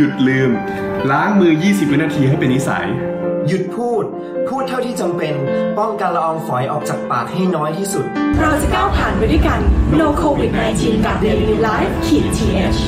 [0.00, 0.50] หยุดลืม
[1.10, 2.86] ล้างมือ 20 วินาทีให้เป็นนิสัย
[3.48, 4.04] หยุดพูด
[4.48, 5.34] พูดเท่าที่จำเป็น
[5.78, 8.04] ป้องกันละอองฝอยออกจากปากให้น้อยที่สุด
[8.40, 9.60] เราจะก้าวผ่านไปด้วยกัน
[10.00, 12.80] No COVID 19กับ Daily Life ขีด th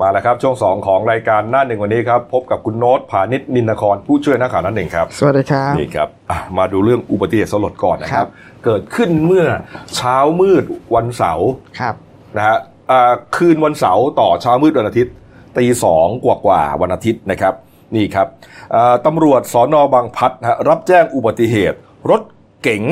[0.00, 8.30] มาแล้วครับ ช่วง 2 ของรายการหน้าหนึ่งวันนี้ครับ พบกับคุณโน้ตผานิชนินนคร ผู้ช่วยนักข่าวหน้าหนึ่งครับ สวัสดีครับ นี่ครับอะมาดูเรื่องอุบัติเหตุสลดก่อนนะคครัรับบ
[8.64, 9.46] เกิดขึ้นเมื่อ
[9.94, 11.96] เช้ามืดวันเสาร์ ครับ
[12.36, 12.56] นะฮะ
[12.90, 15.14] อ่าคืนวันเสาร์ต่อเช้ามืดวันอาทิตย์
[15.58, 17.54] ตีสองกว่ากว่าๆวันอาทิตย์นะครับ
[17.96, 18.26] นี่ครับ
[18.74, 21.78] อ่าตำรวจสอนอบางพลัดนะฮะรับแจ้งอุบัติเหตุ
[22.10, 22.22] รถ
[22.62, 22.84] เก๋ง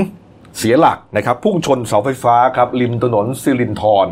[0.59, 4.07] เสียหลักนะครับพุ่งชนเสาไฟฟ้าครับริมถนนสิรินทร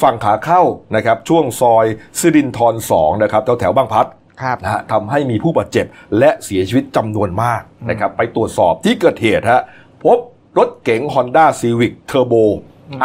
[0.00, 0.62] ฝั่งขาเข้า
[0.96, 1.86] นะครับช่วงซอย
[2.18, 4.06] สิรินทร2นะครับแถวแถวๆบางพลัด
[4.42, 5.86] ครับนะฮะทำให้มีผู้บาดเจ็บ
[6.18, 9.62] และเสียชีวิตจำนวนมากนะครับไปตรวจสอบที่เกิดเหตุฮะ
[10.04, 10.18] พบ
[10.58, 12.44] รถเก๋ง Honda Civic Turbo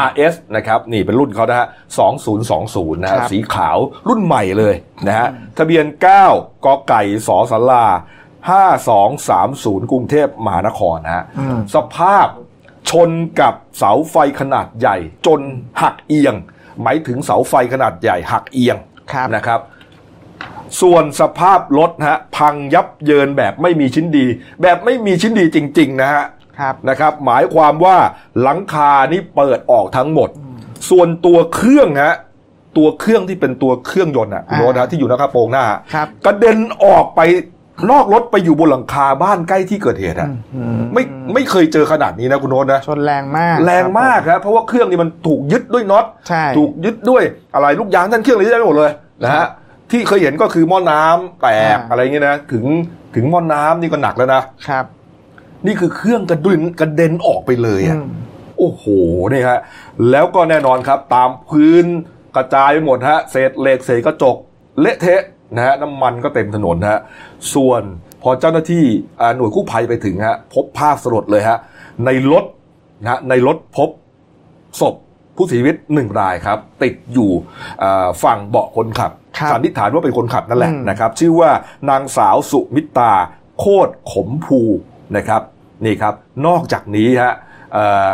[0.10, 1.68] RS นะครับนี่เป็นรุ่นเขานะฮะ
[2.34, 4.76] 2020นะฮะครับสีขาวรุ่นใหม่เลย
[5.08, 7.86] นะฮะทะเบียน 9กไก่สอสลา
[8.68, 11.24] 5230 กรุงเทพมหานครนะฮะ
[11.76, 12.28] สภาพ
[12.90, 15.42] ชนกับเสาไฟขนาดใหญ่ จน
[15.82, 16.36] หักเอียง
[16.82, 18.78] หมายถึงเสาไฟขนาดใหญ่หักเอียง
[19.14, 19.60] ครับนะครับ
[20.82, 24.26] ส่วนสภาพรถฮะพังยับเยินแบบไม่มีชิ้นดี
[24.62, 26.28] แบบไม่มีชิ้นดีจริง ๆ นะฮะครับ
[26.90, 27.98] นะครับหมายความว่า
[28.42, 30.30] หลังคานี่เปิดออกทั้งหมด
[30.90, 32.16] ส่วนตัวเครื่องฮะ
[32.78, 37.22] ตัวเครื่องที่เป็นตัวเครื่องยนต์อะคุณอ่าโรถนะที่อยู่หน้ากระโปรงหน้าครับกระเด็นออกไป
[37.92, 40.30] นอกรถไปอยู่บนหลังคาบ้านใกล้ที่เกิดเหตุอะ
[40.94, 47.24] ไม่ไม่เคยเจอขนาดนี้นะคุณโรถนะชนแรงมาก แรงมากครับเพราะว่าเครื่องนี้มันถูกยึดด้วยน็อตใช่ถูกยึดด้วย
[47.56, 48.92] อะไรลูกยางท่านเครื่องอะไรเยอะไปหมดเลย
[49.24, 49.46] นะฮะ
[49.92, 52.66] ที่เคยเห็นก็คือหม้อน้ำแตกอ่าอะไรเงี้ยนะถึง
[53.16, 54.86] ถึงหม้อน้ำนี่ก็หนักแล้วนะครับ
[55.66, 58.08] นี่คือเครื่องกระดุนกระเด็นออกไปเลยอะอืม
[58.60, 58.86] โอ้โห
[59.32, 59.60] นี่ฮะ
[60.12, 61.86] แล้วก็แน่นอนครับ ตามพื้น
[62.36, 64.36] กระจายไปหมดฮะเศษเหล็กเศษกระจก
[64.82, 65.22] เละเทะ
[65.56, 67.00] นะฮะน้ำมันก็เต็มถนนฮะ
[67.54, 67.82] ส่วน
[68.24, 68.84] พอเจ้าหน้าที่
[69.22, 71.58] อ่าหน่วยกู้ภัยไปถึงฮะพบภาพสลดเลยฮะ
[72.06, 72.46] ในรถ
[73.02, 73.90] นะฮะในรถพบ
[74.82, 74.96] ศพ
[75.36, 77.32] ผู้เสียชีวิตหนึ่งรายครับ ติดอยู่
[77.84, 81.52] อ่าฝั่งเบาะคนขับครับสันนิษฐานว่าเป็นคนขับนั่นแหละอืมนะครับ ชื่อว่า
[81.90, 83.14] นางสาวสุมิตา
[83.60, 84.62] โคตรขมภู
[85.18, 85.42] นะครับ
[85.86, 86.14] นี่ครับ
[86.48, 87.34] นอกจากนี้ฮะ
[87.74, 88.10] เอ่อ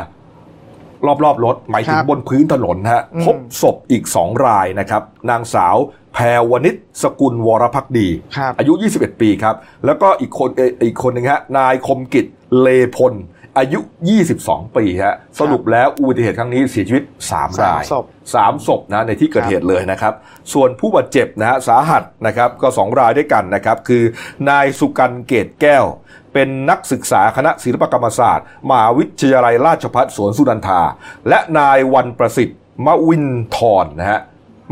[1.23, 5.75] รอบๆรถหมายถึคงรับบนพื้นถนนฮะอืมพบศพอีกสองรายนะครับ นางสาว
[6.13, 9.55] แพรวนิชสกุลวรพักดีครับอายุ 21 ปีครับ
[9.85, 12.25] แล้วก็อีกคนเอ่ออีกคนหนึ่งฮะนายคมกิจ
[12.61, 13.13] เลพล
[13.59, 13.79] อายุ
[14.27, 20.13] 22 ปีฮะสรุปแล้วอุบัติเหตุครั้งนี้เสียชีวิต3รายศพสามศพนะในที่เกิดเหตุเลยนะครับ
[20.53, 24.03] ส่วนผู้บาดเจ็บนะฮะสาหัสนะครับก็ 2 รายด้วยกันนะครับ คือ
[24.49, 25.85] นายสุกันเกตแก้ว
[26.33, 30.81] เป็นนักศึกษาคณะศิลปกรรมศาสตร์มหาวิทยาลัยราชภัฏสวนสุนันทา
[31.29, 34.19] และนายวันประสิทธิ์มวินทรนะฮะ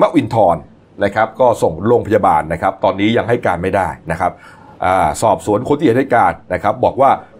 [0.01, 0.57] มวินทร
[1.03, 4.31] นะครับก็ส่งโรงพยาบาลนะครับ ตอนนี้ยังให้การไม่ได้นะครับ
[4.85, 7.36] อาสอบสวนคนที่เห็นเหตุการณ์นะครับ บอกว่าอ่า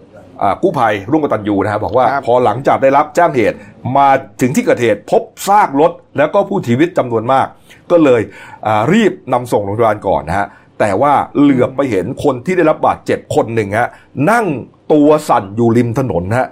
[0.64, 3.58] กู้ภัยร่วมกตันยูนะครับบอกว่าครับพอหลังจากได้รับแจ้งเหตุ
[3.98, 4.08] มา
[4.42, 7.48] ถึงที่เกิดเหตุพบซากรถแล้วก็ผู้ชีวิตจำนวนมาก
[7.92, 8.22] ก็เลย
[8.68, 10.48] อ่ารีบนำส่งโรงพยาบาลก่อนนะฮะ
[10.80, 13.90] แต่ว่าเหลือบไปเห็นคนที่ได้รับบาดเจ็บคนหนึ่งฮะ
[14.32, 14.46] นั่ง
[14.94, 16.48] ตัวสั่นอยู่ริมถนนฮะ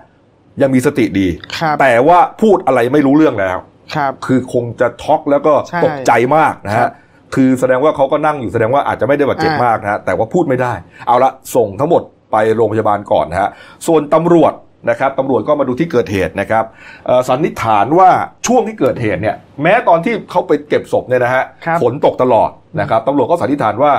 [0.62, 3.58] ยังมีสติดีครับแต่ว่าพูดอะไรไม่รู้เรื่องแล้ว
[3.96, 6.92] ครับคือคงจะช็อกแล้วก็ใช่ตกใจมากนะครัฮะบ
[7.36, 10.74] คือแสดงว่าเขาก็นั่งอยู่แสดงว่าอาจจะไม่ได้บาดเจ็บอ่ามมากนะฮะแต่ว่าพูดไม่ได้
[11.08, 12.02] เอาละส่งทั้งหมด
[12.36, 13.50] ไปโรงพยาบาลก่อนนะฮะ
[13.88, 14.54] ส่วนตำรวจ
[14.90, 16.64] นะครับตำรวจก็มาดูที่เกิดเหตุนะครับ
[17.06, 18.10] เอ่อสันนิษฐานว่า
[18.48, 23.92] ช่วงที่เกิดเหตุเนี่ยแม้ตอนที่เขาไปเก็บศพเนี่ยนะฮะครับฝนตกตลอดนะครับตำรวจก็สันนิษฐานว่า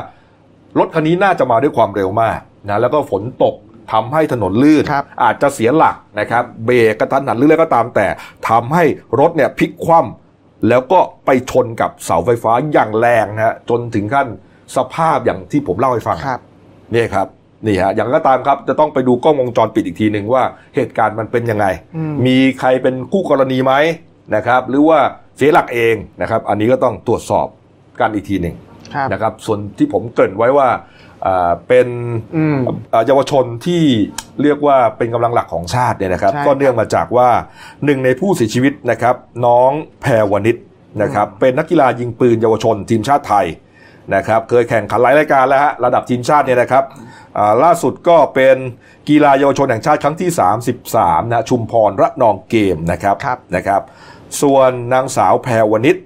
[0.78, 3.54] รถคันนี้น่าจะมาด้วยความเร็วมากนะแล้วก็ฝนตก
[3.92, 8.06] ทำให้ถนนลื่นครับอาจจะเสียหลักนะครับเบรกกระทันหันหรืออะไรก็ตามแต่
[8.48, 8.84] ทำให้
[9.20, 14.28] รถเนี่ยพลิกคว่ำแล้วก็ไปชนกับเสาไฟฟ้าอย่างแรงนะฮะจนถึงขั้น
[14.76, 16.40] สภาพอย่างที่ผมเล่าให้ฟังครับ
[16.94, 17.26] นี่ครับ
[17.64, 20.42] นี่ฮะอย่างไรก็ตามครับจะต้องไปดูกล้องวงจรปิดอีกทีหนึ่งว่า
[20.74, 21.66] เหตุการณ์มันเป็นยังไง
[21.96, 23.72] อืมมีใครเป็นคู่กรณีไหม
[24.34, 24.98] นะครับ หรือว่า
[25.36, 27.46] เสียหลักเองนะครับ อันนี้ก็ต้องตรวจสอบ
[28.00, 28.54] กันอีกทีหนึ่ง
[28.94, 30.68] ครับนะครับ ส่วนที่ผมเกริ่นไว้ว่า
[31.26, 31.88] อ่าเป็น
[32.36, 32.56] อืม
[32.92, 33.82] อ่าเยาวชนที่
[34.42, 37.28] เรียกว่าเป็นกำลังหลักของชาติเนี่ยนะครับใช่ก็เนื่องมาจากว่า
[37.84, 39.14] หนึ่งในผู้เสียชีวิตนะครับ
[39.46, 39.70] น้อง
[40.02, 40.56] แพรวนิช
[41.02, 43.46] นะครับเป็นนักกีฬายิงปืนเยาวชนทีมชาติไทย
[44.14, 46.84] นะครับเคยแข่งขันหลายรายการแล้วฮะระดับทีมชาติเนี่ยนะครับ
[47.38, 48.56] อ่าล่าสุดก็เป็น
[49.08, 50.30] กีฬาเยาวชนแห่งชาติครั้งที่
[50.82, 53.82] 33นะชุมพรระนองเกมนะครับครับนะครับ
[54.42, 55.96] ส่วนนางสาวแพรวนิช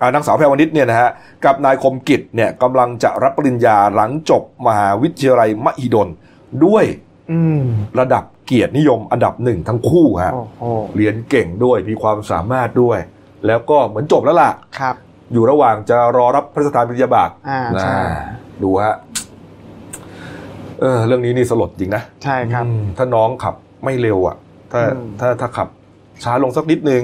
[0.00, 1.10] อ่านางสาวแพรวนิชเนี่ยนะฮะ
[1.44, 6.08] กับนายคมกิจเนี่ยกำลังจะรับปริญญาหลังจบมหาวิทยาลัยมหิดล
[6.64, 6.84] ด้วย
[7.30, 7.62] อืม
[8.00, 10.64] ระดับเกียรตินิยมอันดับหนึ่งทั้งคู่ฮะโอ้โห
[10.96, 12.98] เรียนเก่งด้วยมีความสามารถด้วย
[13.46, 14.96] แล้วก็เหมือนจบแล้วล่ะครับ
[15.32, 18.20] อยู่ระหว่างจะรอรับพระราชทานปริญญาบัตรอ่าใช่นะ
[18.62, 18.94] ดูฮะ
[20.80, 24.36] เออเรื่องนี้นี่สลดจริงนะใช่ครับอืมถ้าน้องขับไม่เร็วอะ
[24.72, 25.68] ถ้าอืมถ้าถ้าขับ
[26.24, 27.02] ช้าลงสักนิดนึง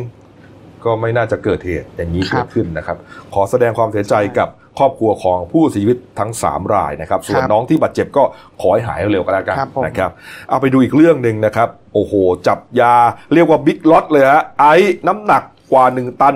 [0.85, 2.97] ก็ไม่น่าจะเกิดเหตุอย่างนี้ครัเกิบดขึ้นนะครับ
[3.35, 8.23] ขอแสดงความเสียใจกับครอบครัวของผู้เสียชีวิตทั้ง 3 รายนะครับ ส่วนครับน้องที่บาดเจ็บก็
[8.61, 10.11] ขอให้หายเร็วๆก็แล้วกันครับผมนะครับ
[10.49, 12.13] เอาไปดูอีกเรื่องหนึ่งนะครับ โอ้โห
[12.47, 12.95] จับยา
[13.35, 14.75] เรียกว่าบิ๊กล็อตเลยฮะไอ้
[15.09, 16.35] น้ำหนักกว่า 1 ตัน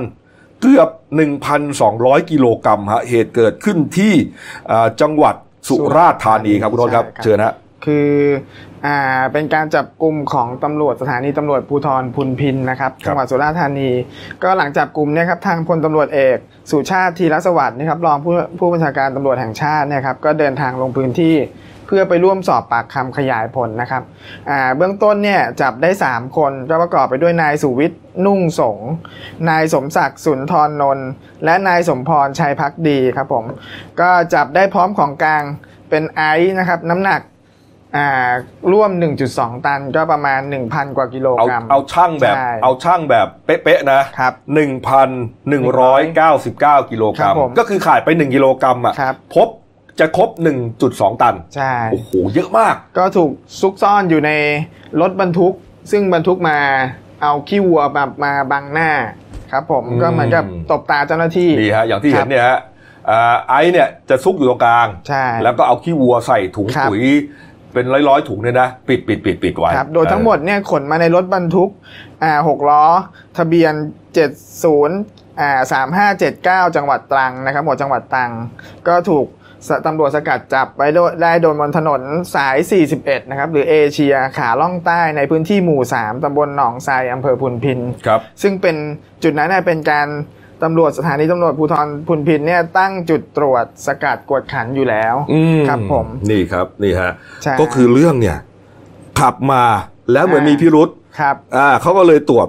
[0.60, 0.88] เกือบ
[1.60, 4.12] 1,200 กิโลกรัมฮะเหตุเกิดขึ้นที่
[4.70, 5.34] อ่าจังหวัด
[5.68, 8.10] สุราษฎร์ธานีครับคุณโนนท์ครับใช่ครับ เชิญฮะคือ
[8.86, 8.96] อ่า
[9.32, 13.90] เป็นการจับกลุ่มของตำรวจสถานีตำรวจภูธรพุนพินนะครับครับจังหวัดสุราษฎร์ธานี
[14.42, 16.38] ก็หลังจับกลุ่มเนี่ยครับทางพลตำรวจเอก
[16.70, 21.34] สุชาติธีรสวัสดิ์นะครับรองผู้ผู้บัญชาการตำรวจแห่งชาติเนี่ยครับก็เดินทางลงพื้นที่
[21.88, 24.02] เพื่อไปร่วมสอบปากคำขยายผลนะครับ
[24.50, 28.90] อ่าเบื้องต้นเนี่ยจับได้ 3 คนก็ประกอบไปด้วยนายสุวิทย์นุ่งสงฆ์
[29.48, 31.08] นายสมศักดิ์สุนทรนนท์
[31.44, 33.44] และนายสมพรชัยพักดีครับผม
[34.00, 35.44] ก็จับได้พร้อมของกลาง
[35.90, 37.22] เป็นไอซ์นะครับน้ำหนัก
[37.96, 38.30] อ่า
[38.72, 38.90] ร่วม
[39.28, 44.32] 1.2 ตันก็ประมาณ 1,000 กว่ากิโลเอากรัม เอาช่างแบบใช่เอาช่างแบบเป๊ะๆนะครับ
[45.62, 49.48] 1,199 กิโลกรัครัมบผมก็คือขายไป 1 กิโลกรัมอะครับพบ
[50.00, 50.28] จะครบ
[50.76, 53.30] 1.2 ตัน ใช่ โอ้โห เยอะมาก ก็ถูก
[53.60, 54.30] ซุกซ่อนอยู่ใน
[55.00, 55.54] รถบรรทุก
[55.90, 56.58] ซึ่งบรรทุกมา
[57.22, 58.90] เอาขี้วัวมามาบังหน้า
[59.52, 62.58] ครับผมอืมก็เหมือนกับตบตาเจ้าหน้าที่นี่ฮะอย่างที่คเห็รันบเนี่ยฮะ
[63.10, 67.02] อ่าไอซ์เนี่ยจะซุกอยู่ตรงกลาง ใช่ แล้วก็เอาขี้วัวใส่ถุงครับปุ๋ย
[67.72, 71.70] เป็นร้อยๆถุงเนี่ยนะปิดปิดปิดปิดไว้ครับโดยทั้งหมดเนี่ยขนมาในรถบรรทุก
[72.22, 72.84] อ่าหกล้อ
[73.38, 73.72] ทะเบียน
[74.56, 78.30] 70อ่าสามห้าเจ็ดเก้าจังหวัดตรังนะครับหมวดจังหวัดตรัง
[78.88, 79.37] ก็ถูกส
[79.86, 82.02] ตำรวจสกัดจับไว้โดยได้โดนบนถนน
[82.34, 82.56] สาย
[82.94, 88.76] 41 นะครับ หรือเอเชียขาล่องใต้ในพื้นที่หมู่ 3 ตำบลหนองไทรอำเภอพุนพินครับซึ่งเป็น
[89.22, 90.08] จุดนั้นเนี่ยเป็นการ
[90.62, 98.38] ตำรวจสถานีตำรวจภูธรพุนพินเนี่ยตั้งจุดตรวจสกัดกวดขันอยู่แล้วอืมครับผม นี่ครับนี่ฮะใช่ก็คือเรื่องเนี่ย
[99.20, 99.62] ขับมา
[100.12, 100.88] แล้วเหมือนมีพิรุษ
[101.20, 102.48] ครับอ่าเขาก็เลยตรวจ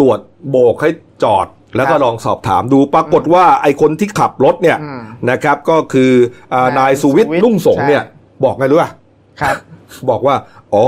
[0.00, 0.18] ตรวจ
[0.50, 0.90] โบกให้
[1.24, 6.12] จอด แล้วก็ครับลองสอบถามดูปรากฏว่าไอ้คนที่ขับรถเนี่ยอืมนะครับ ก็คือ
[6.54, 8.90] อ่านานายยสุวิทย์สุวิทย์ลุ่งสงเนี่ยใช่บอกไงรู้ป่ะ
[9.40, 9.56] ครับ
[10.10, 10.34] บอกว่า
[10.74, 10.84] อ๋อ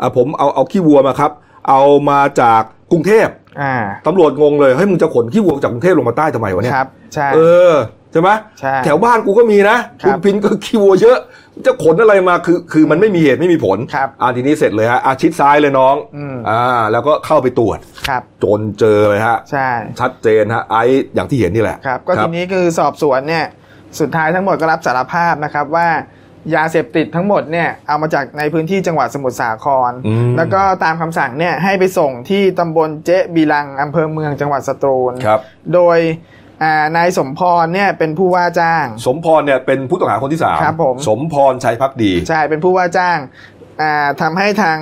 [0.00, 1.30] อะผมเอาเอาขี้วัวมาครับ
[1.68, 3.28] เอามาจากกรุงเทพ
[3.62, 3.74] อ่า
[4.06, 7.38] ตำรวจงงเลยเฮ้ยมึงจะขนขี้วัวจากกรุงเทพลงมาใต้ทำไมวะเนี่ยครับใช่เอ
[7.70, 11.18] อใช่ไหมใช่แถวบ้านกูก็มีนะครัคุบณพินก็ขี้วัวเยอะ
[11.66, 19.68] จะขนอะไรมาคือคือมันไม่มีเหตุไม่มีผลครับอ่าทีนี้เสร็จเลยฮะอาชิดซ้ายเลยน้องอืมอ่าแล้วก็เข้าไปตรวจครับจนเจอเลยฮะใช่
[20.00, 20.82] ชัดเจนฮะไอ้
[21.14, 23.44] อย่างที่เห็นนี่แหละครับก็ทีนี้คือสอบสวนเนี่ย
[24.00, 25.88] สุดท้ายทั้งหมดก็รับสารภาพนะครับว่า
[26.54, 35.40] ยาเสพติดทั้งหมดเนี่ยเอามาจากในพื้นที่จังหวัดสมุทรสาครอืมแล้วก็ตามคำสั่งเนี่ยให้ไปส่งที่ตำบลเจ๊บีลังอำเภอเมืองจังหวัดสตูลครับ
[35.74, 36.45] โดยอ่า
[36.96, 43.18] นายสมพรเนี่ยเป็นผู้ว่าจ้าง สมพรเนี่ยเป็นผู้ต้องหาคนที่สามครับผมสมพรชัยพักดี ใช่เป็นผู้ว่าจ้าง
[43.82, 44.78] อ่าทำให้ทาง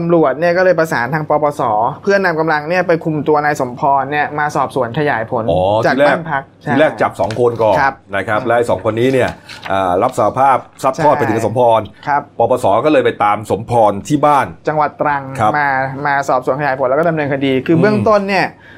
[0.00, 1.62] ตำรวจเนี่ยก็เลยประสานทางปปส
[2.02, 9.30] เพื่อนำกำลังเนี่ยไปคุมตัวนายสมพรเนี่ยมาสอบสวนขยายผลอ๋อจากทีแรกบ้านพักใช่ทีแรกจับสองคนก่อนครับนะครับและไอ้สองคนนี้เนี่ย
[9.72, 15.68] อ่ารับสารภาพซัดทอดใช่ไปถึงสมพรครับปปสก็เลยไปตามสมพรที่บ้าน จังหวัดตรังครับมา
[16.06, 18.75] มาสอบสวนขยายผลแล้วก็ดำเนินคดี คือมเบื้องต้นเนี่ยอ่า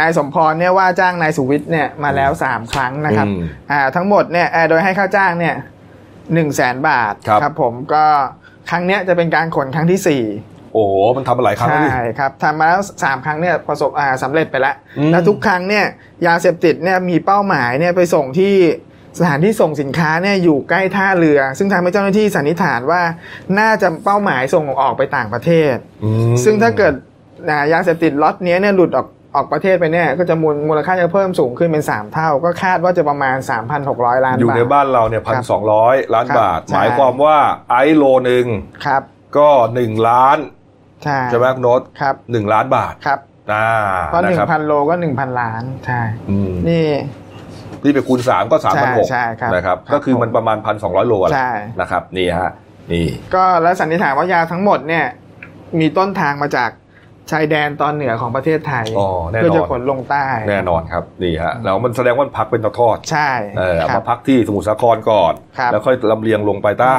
[0.00, 5.54] นายสมพรเนี่ยว่าจ้างนายสุวิทย์เนี่ยมาแล้ว3ครั้งนะครับอืมอ่าทั้งหมดเนี่ยอ่าโดยให้ค่าจ้างเนี่ย
[6.34, 8.04] หนึ่งแสนบาทครับผมก็
[8.70, 10.22] ครั้งเนี้ยจะเป็นการขนครั้งที่สี่
[10.72, 15.84] โอ้โห มันทำมาหลายครั้งแล้วใช่นี่ครับทำมาแล้วสามครั้งเนี่ยประสบอ่าสำเร็จไปแล้วอืมและทุกครั้งเนี่ย
[16.26, 18.54] ยาเสพติดเนี่ยมีเป้าหมายเนี่ยไปส่งที่
[19.18, 23.02] สถานที่ส่งสินค้าเนี่ยอยู่ใกล้ท่าเรือ ซึ่งทางเจ้าหน้าที่สันนิษฐานว่า
[23.58, 25.74] น่าจะเป้าหมายส่งออกไปต่างประเทศ
[26.04, 26.94] อืมซึ่งถ้าเกิด
[27.48, 33.36] อ่ายาเสพติดล็อตเนี้ยเนี่ยหลุดออก ออกประเทศไปเนี่ยก็จะมูลมูลค่าจะเพิ่มสูงขึ้นเป็น 3 เท่า ก็คาดว่าจะประมาณ
[33.80, 37.36] 3,600 ล้านอยู่บาทในบ้านเราเนี่ยพันสองร้อยล้านครับบาทใช่หมายความว่า
[37.70, 38.46] ไอซ์โลหนึ่ง
[38.86, 39.02] ครับ
[39.36, 40.38] ก็หนึ่งล้าน
[41.04, 43.18] ใช่ใช่ไหมคุณโน้ตครับหนึ่งล้านบาทครับ
[43.52, 43.68] อ่า
[44.06, 46.88] เพราะหนะนึ่คงรับพันโลก็หนึ่งพันล้านใช่อืมนี่
[47.84, 52.50] นี่ไปคูณสามก็สามพันหกใช่ครับนะครับครับ ก็คือมันประมาณพันสองร้อยโลอะใช่นะครับ นี่ฮะ
[52.92, 55.04] นี่ ก็และสันนิษฐานว่ายาทั้งหมดเนี่ย
[55.80, 56.70] มีต้นทางมาจาก
[57.30, 66.98] ชายแดนตอนเหนือของประเทศไทยอ๋อแน่นอนเพื่อจะขนลงใต้แน่นอนครับนี่ฮะแล้วมันแสดงว่ามันพักเป็นทอดๆใช่เออเอาครัมาบพักที่สมุทรสาครก่อนครับแล้วค่อยลำเลียงลงไปใต้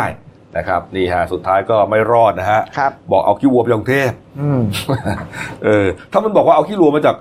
[0.58, 4.10] นะครับนี่ฮะสุดท้ายก็ไม่รอดนะฮะครับบอกเอาขี้วัวไปกรุงเทพ
[4.42, 4.62] อืม
[5.66, 7.16] เออถ้ามันบอกว่าเอาขี้วัวมาจาก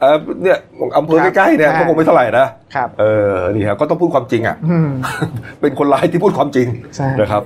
[0.00, 0.58] เออเนี่ย
[0.98, 4.90] อำเภอครับใกล้ๆเนี่ยใช่ก็คงไม่เท่าไหร่นะครับเออนี่ฮะก็ต้องพูดความจริงอะอืม
[5.60, 7.42] เป็นคนร้ายที่พูดความจริงใช่นะครับ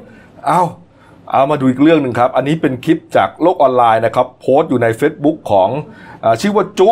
[0.46, 0.60] เอา
[1.32, 5.68] เอามาดูอีกเรื่องหนึ่งครับ อันนี้เป็นคลิปจากโลกออนไลน์นะครับ โพสต์อยู่ใน Facebook ของ
[6.24, 6.90] อาชื่อว่าจุ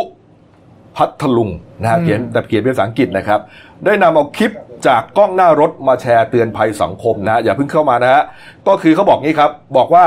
[0.97, 3.41] พัทลุงนะฮะเขียนแต่เขียนเป็นภาษาอังกฤษนะครับ
[3.85, 4.53] ได้นำเอาคลิป
[4.87, 8.23] จากกล้องหน้ารถมาแชร์เตือนภัยสังคมนะฮะอย่าเพิ่งเข้ามานะฮะ
[8.69, 10.07] ก็คือเขาบอกงี้ครับ บอกว่า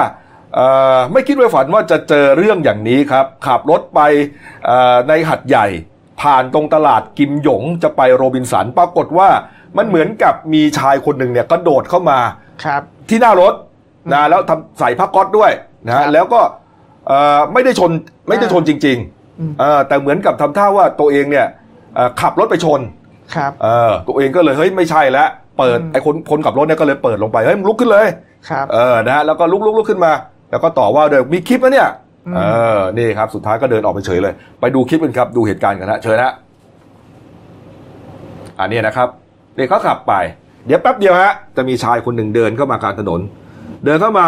[0.56, 4.00] เอ่อไม่คิดว่าฝันว่าจะเจอเรื่องอย่างนี้ครับ ขับรถไป
[4.66, 5.68] เอ่อในหัดใหญ่
[6.22, 9.30] ผ่านตรงตลาดกิมหยงจะไปโรบินสันปรากฏว่า
[9.78, 12.20] มันเหมือนกับมีชายคนหนึ่งเนี่ยกระโดดเข้ามา
[12.66, 13.54] ครับที่หน้ารถ
[14.14, 15.52] นะแล้วทำใส่ผ้าก๊อตด้วย
[15.86, 16.42] นะครัฮะบแล้วก็
[17.08, 17.92] เอ่อไม่ได้ชน
[18.28, 18.98] ไม่ได้ชนจริง
[19.40, 21.46] อืมๆเออแต่เหมือนกับทำท่าว่าตัวเองเนี่ย
[21.96, 22.82] เอ่อขับรถไปชน
[23.36, 28.08] ครับเออตัวเองก็เลยเฮ้ยไม่ใช่แล้วเปิดอืมไอ้คนคนขับรถเนี่ยก็เลยเปิดลงไปเฮ้ยมึงลุกขึ้นเลย
[28.50, 30.12] ครับเออนะฮะแล้วก็ลุกลุกลุกขึ้นมา
[30.52, 31.90] แล้วก็ต่อว่าเดี๋ยวมีคลิปนะเนี่ย
[32.28, 32.42] อืมเอ
[32.76, 36.34] อนี่ครับสุดท้ายก็เดินออกไปเฉยเลย ไปดูคลิปกันครับดูเหตุการณ์กันนะเชิญนะ
[38.60, 39.08] อันนี้นะครับ
[39.56, 40.14] เด็กเขาขับไป
[40.66, 43.20] เดี๋ยวแป๊บเดียวฮะจะมีชายคนหนึ่งเดินเข้ามากลางถนน
[43.84, 44.28] เดินเข้ามา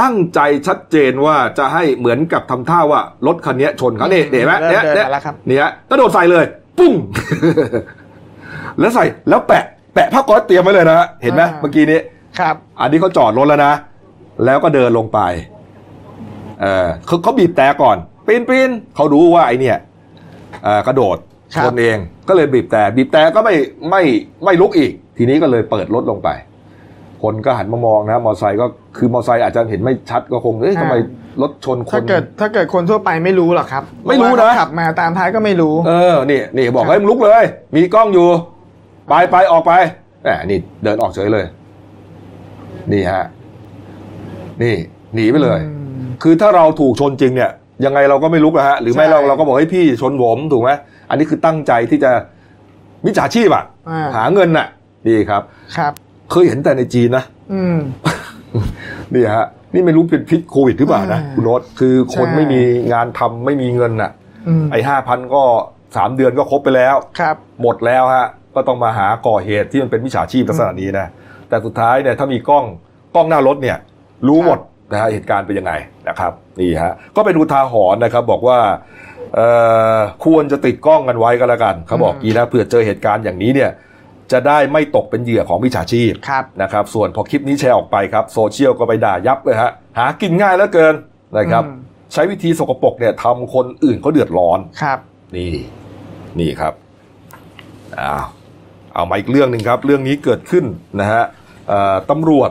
[0.00, 6.44] ตั้งใจชัดเจนว่าจะให้เหมือนกับทำท่าว่ารถคันนี้ชนเขาเนี่ยเห็นไหมเริ่มเนี่ยเดินเนี่ยมาแล้วครับเนี่ยกระโดดใส่เลย
[6.78, 6.92] ปุ้ง
[8.78, 12.00] แล้วใส่แล้วแปะ แปะผ้าก๊อซเตรียมไว้เลยนะเห็นไหมอ่าเมื่อกี้นี้
[12.38, 13.72] ครับ อันนี้เขาจอดรถแล้วนะ
[14.44, 15.20] แล้วก็เดินลงไป
[16.60, 19.78] เออเขาเขาบีบแต่ก่อนปีนปีนเขารู้ว่าไอเนี่ย
[20.64, 21.16] เอ่อกระโดด
[21.54, 21.96] ครัชบนเอง
[22.28, 23.54] ก็เลยบีบแต่บีบแต่ก็ไม่
[23.90, 24.02] ไม่
[24.44, 26.28] ไม่ลุกอีก ทีนี้ก็เลยเปิดรถลงไป
[27.22, 30.94] คนก็หันมามองนะมอไซค์ก็คือมอไซค์อาจจะเห็นไม่ชัดก็คงเอ๊ะทำไม
[31.42, 37.44] รถชนคถ้านเกิดถ้าเกิดคนทั่วไปไม่รู้หรอกครับ ไม่รู้นะเพาว่าเขาขับมาตามท้ายก็ไม่รู้ เออนี่นี่บอกครับให้มึงลุกเลย
[37.74, 38.28] มีกล้องอยู่
[39.08, 39.72] ไปไปออกไป
[40.22, 41.44] แหมนี่เดินออกเฉยเลย
[42.92, 43.24] นี่ฮะ
[44.62, 44.74] นี่
[45.14, 45.60] หนีไปเลย
[46.22, 47.50] คือถ้าเราถูกชนจริงเนี่ย
[47.84, 50.70] ยังไงเราก็ไม่ลุกนะฮะหรือไม่ใช่เราเราก็บอกให้พี่ชนผมถูกไหม
[51.10, 52.10] อันนี้คือตั้งใจที่จะ
[53.04, 54.66] มิจฉาชีพอะอ่าหาเงินน่ะ
[55.08, 55.42] ดีครับ
[55.76, 55.92] ครับ
[56.30, 57.78] เคยเห็นแต่ในจีนนะอืม
[59.14, 62.62] นี่ฮะนี่ไม่รู้เป็นพิษโควิดหรือเปล่านะอ่าคุณโน้ตคือคนใช่ไม่มี
[62.92, 64.10] งานทำไม่มีเงินน่ะ
[64.48, 65.42] อืมไอ้ห้าพันก็
[65.96, 71.06] สามเดือนก็ครบไปแล้วครับ หมดแล้วฮะก็ต้องมาหาก่อเหตุที่มันเป็นมิจฉาชีพลักษณะนี้นะ
[71.48, 72.64] แต่สุดท้ายเนี่ยถ้ามีกล้อง
[73.14, 73.78] กล้องหน้ารถเนี่ย
[74.28, 74.58] รู้หมด
[74.92, 75.72] นะฮะเหตุการณ์เป็นยังไง
[76.08, 78.58] นะครับนี่ฮะก็เป็นอุทาหรณ์นะครับ บอกว่า
[79.34, 79.46] เอ่
[79.96, 83.70] อควรจะติดกล้องกันไว้ก็แล้วกันเขาบอกอืมกีนะเผื่อเจอเหตุการณ์อย่างนี้เนี่ย
[84.32, 90.94] จะได้ไม่ตกเป็นเหยื่อของมิจฉาชีพครับนะครับ ส่วนพอคลิปนี้แชร์ออกไปครับโซเชียลก็ไปด่ายับเลยฮะหากินง่ายเหลือเกิน
[91.38, 91.76] นะครับอืม
[92.12, 94.98] ใช้วิธีสกปรกเนี่ยทำคนอื่นเขาเดือดร้อนครับ
[95.36, 95.54] นี่
[96.38, 96.74] นี่ครับ
[98.00, 98.26] อ้าว
[98.94, 100.64] เอามาอีกเรื่องหนึ่งครับ เรื่องนี้เกิดขึ้น
[101.00, 101.22] นะฮะ
[101.68, 102.50] เอ่อตำรวจ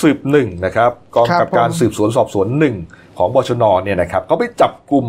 [0.00, 2.74] สืบหนึ่งนะครับกองครับกับการผมสืบสวนสอบสวนหนึ่ง
[3.18, 5.06] ของบชนเนี่ยนะครับเขาไปจับกลุ่ม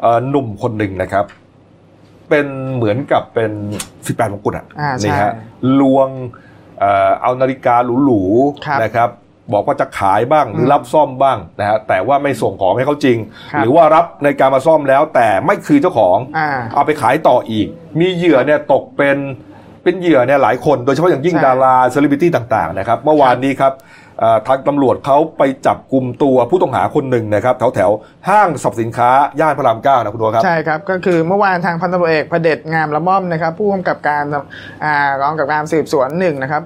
[0.00, 1.24] เอ่อหนุ่มคนหนึ่งนะครับ
[2.28, 3.52] เป็นเหมือนกับเป็น
[3.92, 5.32] 18มงกุฎอะอ่าใช่นี่ฮะ
[5.80, 6.08] ลวง
[6.78, 8.22] เอ่อเอานาฬิกาหรู
[8.66, 9.10] ครับๆนะครับ
[9.52, 13.18] บอกว่าจะขายบ้างหรืออมรับซ่อมบ้างนะฮะแต่ว่าไม่ส่งของให้เขาจริง
[13.52, 17.66] ครับหรือว่ารับในการมาซ่อมแล้ว แต่ไม่คือเจ้าของอ่าเอาไปขายต่ออีก
[18.00, 19.18] มีเหยื่อเนี่ยตกเป็น
[19.82, 24.03] เป็นเหยื่อเนี่ยหลายคนโดยเฉพาะอย่างยิ่งใช่ดาราเซเลบริตี้ต่างๆนะครับ เมื่อวานนี้ครับเอ่อ
[24.48, 29.10] ทางตำรวจเขาไปจับกลุ่มตัวผู้ต้องหาคนหนึ่งนะครับแถวแถวๆห้างสรรพสินค้า
[29.40, 34.24] ย่านพระรามเก้านะคุณตัวครับ ใช่ครับ ก็คือเมื่อวานทางพันตำรวจเอกพระเดชงามละม่อมนะครับ ผู้กำกับการ
[34.84, 36.62] อ่ากองกำกับการสืบสวนหนึ่งนะครับ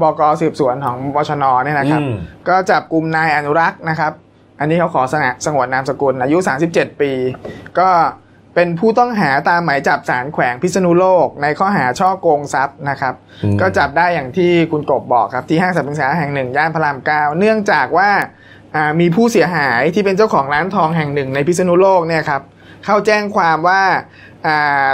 [0.00, 2.14] บกสืบสวนของบชนเนี่ยนะครับอืม
[2.48, 4.12] ก็จับกลุ่มนายอนุรักษ์นะครับ
[4.60, 6.38] อันนี้เขาขอสงะสงวนนามสกุลอายุ
[6.70, 7.10] 37 ปี
[7.78, 7.88] ก็
[8.54, 18.10] เป็นผู้ต้องหาตามหมายจับศาลแขวงพิษณุโลก ในข้อหาช่อโกงทรัพย์นะครับอืมก็จับได้อย่างที่คุณกบบอกครับที่ห้างสรรพสินค้าแห่งหนึ่งย่านพระรามเก้าเนื่องจากว่า
[18.74, 22.42] อ่ามีผู้เสียหายที่เป็นเจ้าของร้านทองแห่งหนึ่งในพิษณุโลกเนี่ยครับ
[22.84, 23.82] เข้าแจ้งความว่า
[24.46, 24.88] อ่า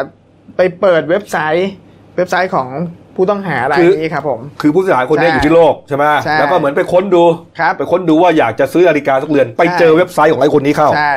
[0.56, 1.70] ไปเปิดเว็บไซต์
[2.16, 2.68] เว็บไซต์ของ
[3.16, 7.24] ผู้ต้องหารายนี้ครับผมคือผู้เสียหายคนนี้ใช่อยู่ที่โลกใช่ไหมใช่แล้วก็เหมือนไปค้นดู
[7.60, 11.12] ครับไปค้นดูว่าอยากจะซื้อนาฬิกาสักเรือน ไปใช่เจอเว็บไซต์ของไอ้คนนี้เข้าใช่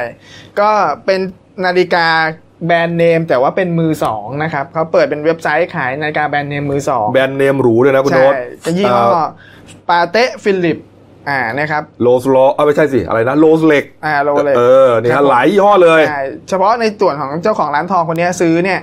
[0.60, 0.72] ก็
[1.06, 1.20] เป็น
[1.66, 2.08] นาฬิกา
[2.68, 8.34] แบรนด์เนมแต่ว่าเป็นมือสองนะครับเขาเปิดเป็นเว็บไซต์ขายนาฬิกาแบรนด์เนมมือสองแบรนด์เนมหรูเลยนะคุณใช่โน้ต
[8.66, 9.08] จะยี่ห้อ
[9.90, 10.78] Patek Philippe
[11.30, 18.80] อ่านะครับโลสโลเอาไม่ใช่สิ อะไรนะโลสเล็กอ่าโลเลยเออนี่ครัฮะบผมหลายยี่ห้อเลยใช่เฉพาะในส่วนของเจ้าของร้านทองคนนี้ซื้อเนี่ย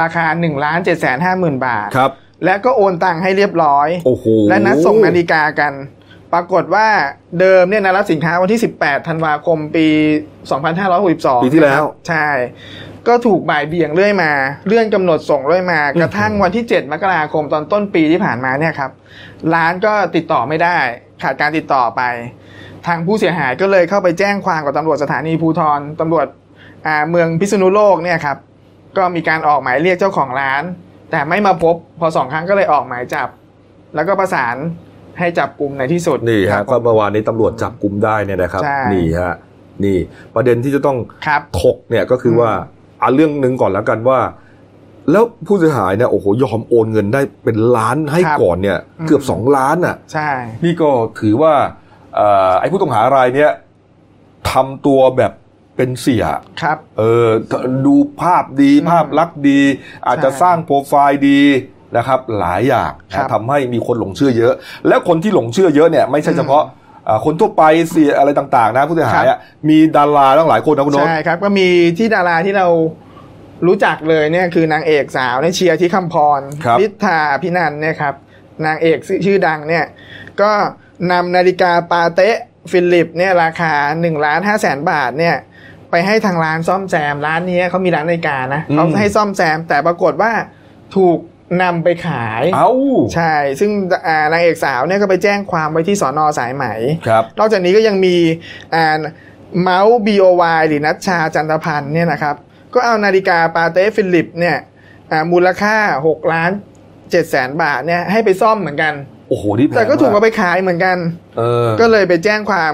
[0.00, 2.10] ราคา1นึ่งล้านเจ็ดแสนห้าหมื่นบาทครับ
[2.44, 5.72] และก็โอนตังค์ให้เรียบร้อยโอ้โหและนัดส่งนาฬิกากัน
[6.32, 6.86] ปรากฏว่า
[7.40, 9.86] เดิมเนี่ยนะรับสินค้าวันที่ 18 ธันวาคมปี
[10.60, 12.28] 2562 ปีที่แล้วนะครับใช่
[13.08, 14.30] ก็ถูกบ่ายเบี่ยงเรื่อยมา
[14.66, 18.90] เลื่อนกำหนดส่งเรื่อยมา กระทั่งวันที่ 7 มกราคมตอนต้นปีที่ผ่านมาเนี่ยครับ
[19.54, 20.78] ร้านก็ติดต่อไม่ได้
[21.22, 22.02] ขาดการติดต่อไป
[22.86, 26.26] ทางผู้เสียหายก็เลยเข้าไปแจ้งความกับตำรวจสถานีภูธรตำรวจ
[26.86, 28.36] อ่าเมืองพิษณุโลกเนี่ยครับ
[28.96, 30.62] ก็มีการออกหมายเรียกเจ้าของร้าน
[31.10, 33.28] แต่ไม่มาพบ พอสองครั้งก็เลยออกหมายจับ
[33.94, 34.56] แล้วก็ประสาน
[35.18, 39.34] ให้จับกลุ่มในที่สุดนี่ครัฮะบก็เมื่อวานนี้ตำรวจจับกลุ่มได้เนี่ยนะครับใช่นี่ฮะ
[39.84, 39.98] นี่
[40.34, 40.96] ประเด็นที่จะต้อง
[41.26, 42.50] ครับถกเนี่ยก็คือว่า
[43.00, 44.20] เอาเรื่องหนึ่งก่อนแล้วกันว่า
[45.10, 50.30] แล้วผู้เสียหายเนี่ยโอ้โหยอมโอนเงินได้เป็นล้านให้ครับก่อนเนี่ยอืมเกือบสองล้านอะ ใช่
[50.64, 50.90] นี่ก็
[51.20, 51.54] ถือว่า
[52.14, 53.50] เอ่อไอ้ผู้ต้องหารายเนี้ย
[54.50, 55.32] ทำตัวแบบ
[55.76, 56.24] เป็นเสีย
[56.62, 57.28] ครับ เออ
[57.86, 59.60] ดูภาพดีอืมภาพลักษณ์ดี
[60.06, 61.40] อาจจะใช่สร้างโปรไฟล์ดี
[61.96, 64.52] นะครับ หลายอย่างครับนะทำให้มีคนหลงเชื่อเยอะ
[64.88, 66.64] แล้วคนที่หลงเชื่อเยอะเนี่ยไม่ใช่อืมเฉพาะ
[67.08, 69.38] อ่าคนทั่วไปเสียอะไรต่างๆ นะผู้เสียหายอะ
[69.68, 71.68] มีดาราตั้งหลายคนนะคุณโน้ตใช่ครับ ก็มี
[71.98, 72.66] ที่ดาราที่เรา
[73.66, 78.14] รู้จักเลยเนี่ยคือนางเอกสาวเนี่ยเชียร์ฑิฆัมพรครับฤทธิ์ธาอภินันท์เนี่ยครับ
[78.66, 79.84] นางเอกชื่อดังเนี่ย
[80.40, 80.52] ก็
[81.12, 85.36] นำนาฬิกา Patek Philippe เนี่ยราคา1ล้าน5แสนบาทเนี่ย
[85.90, 90.32] ไปให้ทางร้านซ่อมแซมร้านนี้เขามีร้านนาฬิกานะอืมเขาให้ซ่อมแซมแต่ปรากฏว่า
[90.96, 91.18] ถูก
[91.62, 92.70] นำไปขายเอ้า
[93.14, 93.70] ใช่ ซึ่ง
[94.06, 96.64] อ่านางเอกสาวเนี่ยก็ไปแจ้งความไว้ที่สอนอสายไหม
[97.06, 98.16] ครับนอกจากนี้ก็ยังมี
[98.74, 98.98] อ่า
[99.60, 102.36] เมาส์ BOY หรือณัชชาจันทพันธ์เนี่ยนะครับ
[102.74, 104.58] ก็เอานาฬิกา Patek Philippe เนี่ย
[105.10, 105.76] อ่ามูลค่า
[106.06, 106.50] 6 ล้าน
[106.90, 108.94] 7แสนบาทเนี่ยให้ไปซ่อมเหมือนกัน
[109.30, 110.96] โอ้โหนี่แพงแต่ก็ถูกเอามากไปขายเหมือนกัน
[111.38, 112.72] เออ ก็เลยไปแจ้งความ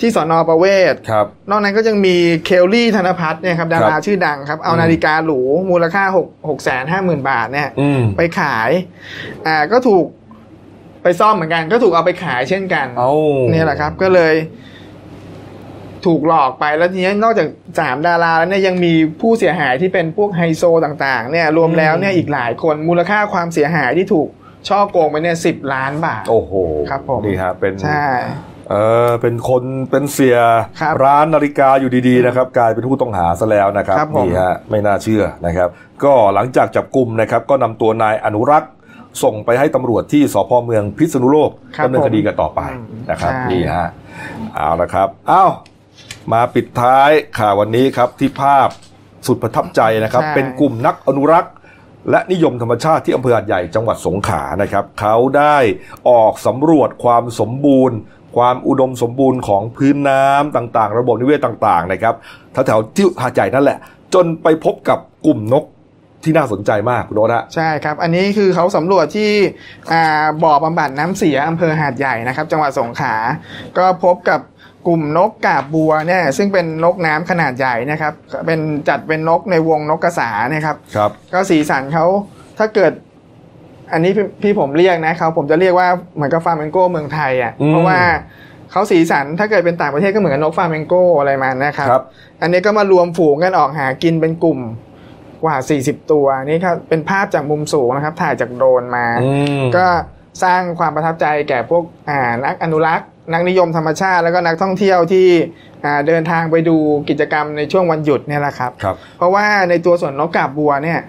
[0.00, 5.40] ที่สอนอประเวศครับ นอกนั้นก็ยังมีเคลลี่ธนพัฒน์เนี่ยครับดาราชื่อดังครับ เอาอืมนาฬิกาหรู
[5.70, 8.70] มูลค่า6 6แสนห้าหมื่นบาทเนี่ยอืมไปขาย
[9.46, 10.06] อ่าก็ถูก
[11.02, 13.12] ไปซ่อมเหมือนกัน ก็ถูกเอาไปขายเช่นกันเอ้า
[13.50, 14.34] เนี่ยแหละครับ ก็เลย
[16.06, 17.48] ถูกหลอกไปแล้วทีนี้นอกจาก
[17.80, 24.28] สามดาราแล้วเนี่ยยังมีผู้เสียหายที่เป็นพวกไฮโซต่างๆ เนี่ยรวมแล้วเนี่ยอีกหลายคนมูลค่าความเสียหายที่ถูก
[24.68, 26.52] ช่อโกงไปเนี่ยสิบล้านบาท โอ้โห
[26.90, 28.06] ครับผมนี่ฮะเป็นใช่
[28.70, 28.74] เอ
[29.08, 30.38] อเป็นคนเป็นเสีย
[30.80, 35.68] ครับร้านนาฬิกาอยู่ดีๆนะครับกลายเป็นผู้ต้องหาซะแล้วนะครับครับผมนี่ฮะไม่น่าเชื่อนะครับ
[36.04, 38.72] ก็หลังจากจับกลุ่มนะครับก็นำตัวนายอนุรักษ์
[39.22, 43.88] ส่งไปให้ตำรวจที่สพเมืองพิษณุโลกครับดำเนินคดีกันต่อไปอืมนะครับใช่นี่ฮะ
[44.54, 45.50] เอาละครับอ้าว
[46.32, 48.68] มาปิดท้ายข่าววันนี้ครับที่ภาพ
[49.26, 51.52] สุดประทับใจนะครับใช่เป็นกลุ่มนักอนุรักษ์
[52.10, 55.56] และนิยมธรรมชาติที่อำเภอหาดใหญ่จังหวัดสงขลานะครับเขาได้
[56.08, 57.96] ออกสำรวจความสมบูรณ์
[58.36, 62.14] ความอุดมสมบูรณ์ของพื้นน้ำต่างๆ ระบบนิเวศต่างๆนะครับ
[62.52, 63.78] แถวๆที่หาดใหญ่นั่นแหละ
[64.14, 65.64] จนไปพบกับกลุ่มนก
[66.24, 69.30] ที่น่าสนใจมากคุณโนตฮะใช่ครับ อันนี้คือเขาสำรวจที่
[70.42, 73.14] บ่อบำบัดน้ำเสียอำเภอหาดใหญ่นะครับ จังหวัดสงขลา
[73.78, 74.40] ก็พบกับ
[74.86, 78.12] กลุ่มนกกาบบัวเนี่ยซึ่งเป็นนกน้ำขนาดใหญ่นะครับ
[78.46, 82.06] เป็นจัดเป็นนกในวงนกกระสานะครับ ครับ ก็สีสันเขา
[82.58, 82.92] ถ้าเกิด
[83.92, 88.00] อันนี้พี่พี่ผมเรียกนะเขาผมจะเรียกว่าเหมือนกับฟาร์เมงโก้เมืองไทยอะอืมเพราะว่า
[88.70, 92.04] เขาสีสันถ้าเกิดเป็นต่างประเทศก็เหมือนกับนกฟาร์เมงโก้อะไรมานะครับครับ
[92.42, 94.58] อันนี้ก็มารวมฝูงกันออกหากินเป็นกลุ่ม
[95.44, 99.86] กว่า 40 ตัวนี่ครับเป็นภาพจากมุมสูงนะครับ ถ่ายจากโดรนมาอืมก็
[100.42, 105.26] สร้างความประทับใจแก่พวกอ่านักอนุรักษ์ นักนิยมธรรมชาติ แล้วก็นักท่องเที่ยวที่
[105.84, 106.76] อ่าเดินทางไปดู
[107.08, 111.00] กิจกรรมในช่วงวันหยุดเนี่ยแหละครับครับเพราะว่าในตัวส่วนนกกาบบัวเนี่ย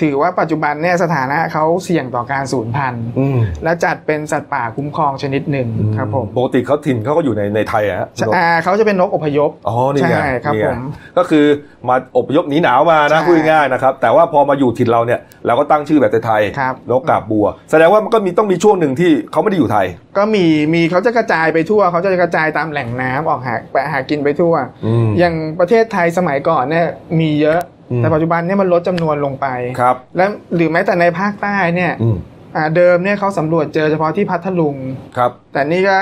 [0.00, 10.80] ถือว่าปัจจุบันเนี่ยสถานะเขาเสี่ยงต่อการสูญพันธุ์อืมและจัดเป็นสัตว์ป่าคุ้มครองชนิดหนึ่งครับผมปกติเขาถิ่นเขาก็อยู่ในในไทยอะฮะคุณโนตอ่าเขาจะเป็นนกอพยพอ๋อนี่ไงใช่ครับนี่ไงผม
[11.18, 11.46] ก็คือ
[11.88, 19.86] มาอพยพหนีหนาวมานะใช่พูดง่ายๆนะครับ แต่ว่าพอมาอยู่ถิ่นเราเนี่ยเราก็ตั้งชื่อแบบไทยๆครับนกกาบบัว แสดงว่ามันก็มีต้องมีช่วงหนึ่งที่เขาไม่ได้อยู่ไทย
[20.18, 24.54] ก็มีมีเขาจะกระจายไปทั่วเขาจะกระจายตามแหล่งน้ำออกหาไปหากินไปทั่ว
[24.86, 26.86] อืมอย่างประเทศไทยสมัยก่อนเนี่ย
[27.20, 29.46] มีเยอะอืม แต่ปัจจุบันเนี่ยมันลดจำนวนลงไป
[29.80, 30.24] ครับและ
[30.54, 32.16] หรือแม้แต่ในภาคใต้เนี่ยอืม
[32.56, 34.76] อ่าเดิมเนี่ยเขาสำรวจเจอเฉพาะที่พัทลุง
[35.16, 35.96] ครับ แต่นี่ก็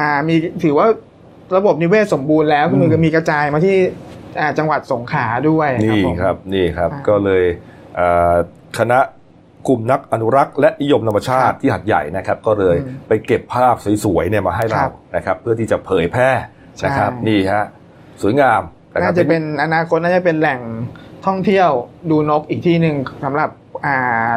[0.00, 0.34] อ่ามี
[0.64, 0.86] ถือว่า
[1.56, 3.76] ระบบนิเวศสมบูรณ์แล้วก็มือมก็มีกระจายมาที่
[4.40, 7.44] อ่าจังหวัดสงขลาด้วยนี่ผมครับนี่ครับอ่าก็เลย
[7.96, 8.34] เอ่อ
[8.78, 8.98] คณะ
[9.68, 16.30] กลุ่มนักอนุรักษ์และนิยมธรรมชาติที่หัดใหญ่นะครับ ก็เลยอืมไปเก็บภาพสวยๆเนี่ยมาให้คเรารับนะครับ เพื่อที่จะเผยแพร่
[16.84, 17.64] นะครับใช่นี่ฮะ
[18.22, 20.60] สวยงามครั น่าบจะเป็นอนาคตน่าจะเป็นแหล่ง
[21.26, 21.70] ท่องเที่ยว
[22.10, 23.50] ดูนกอีกที่หนึ่งสำหรับ
[23.86, 24.32] อ่า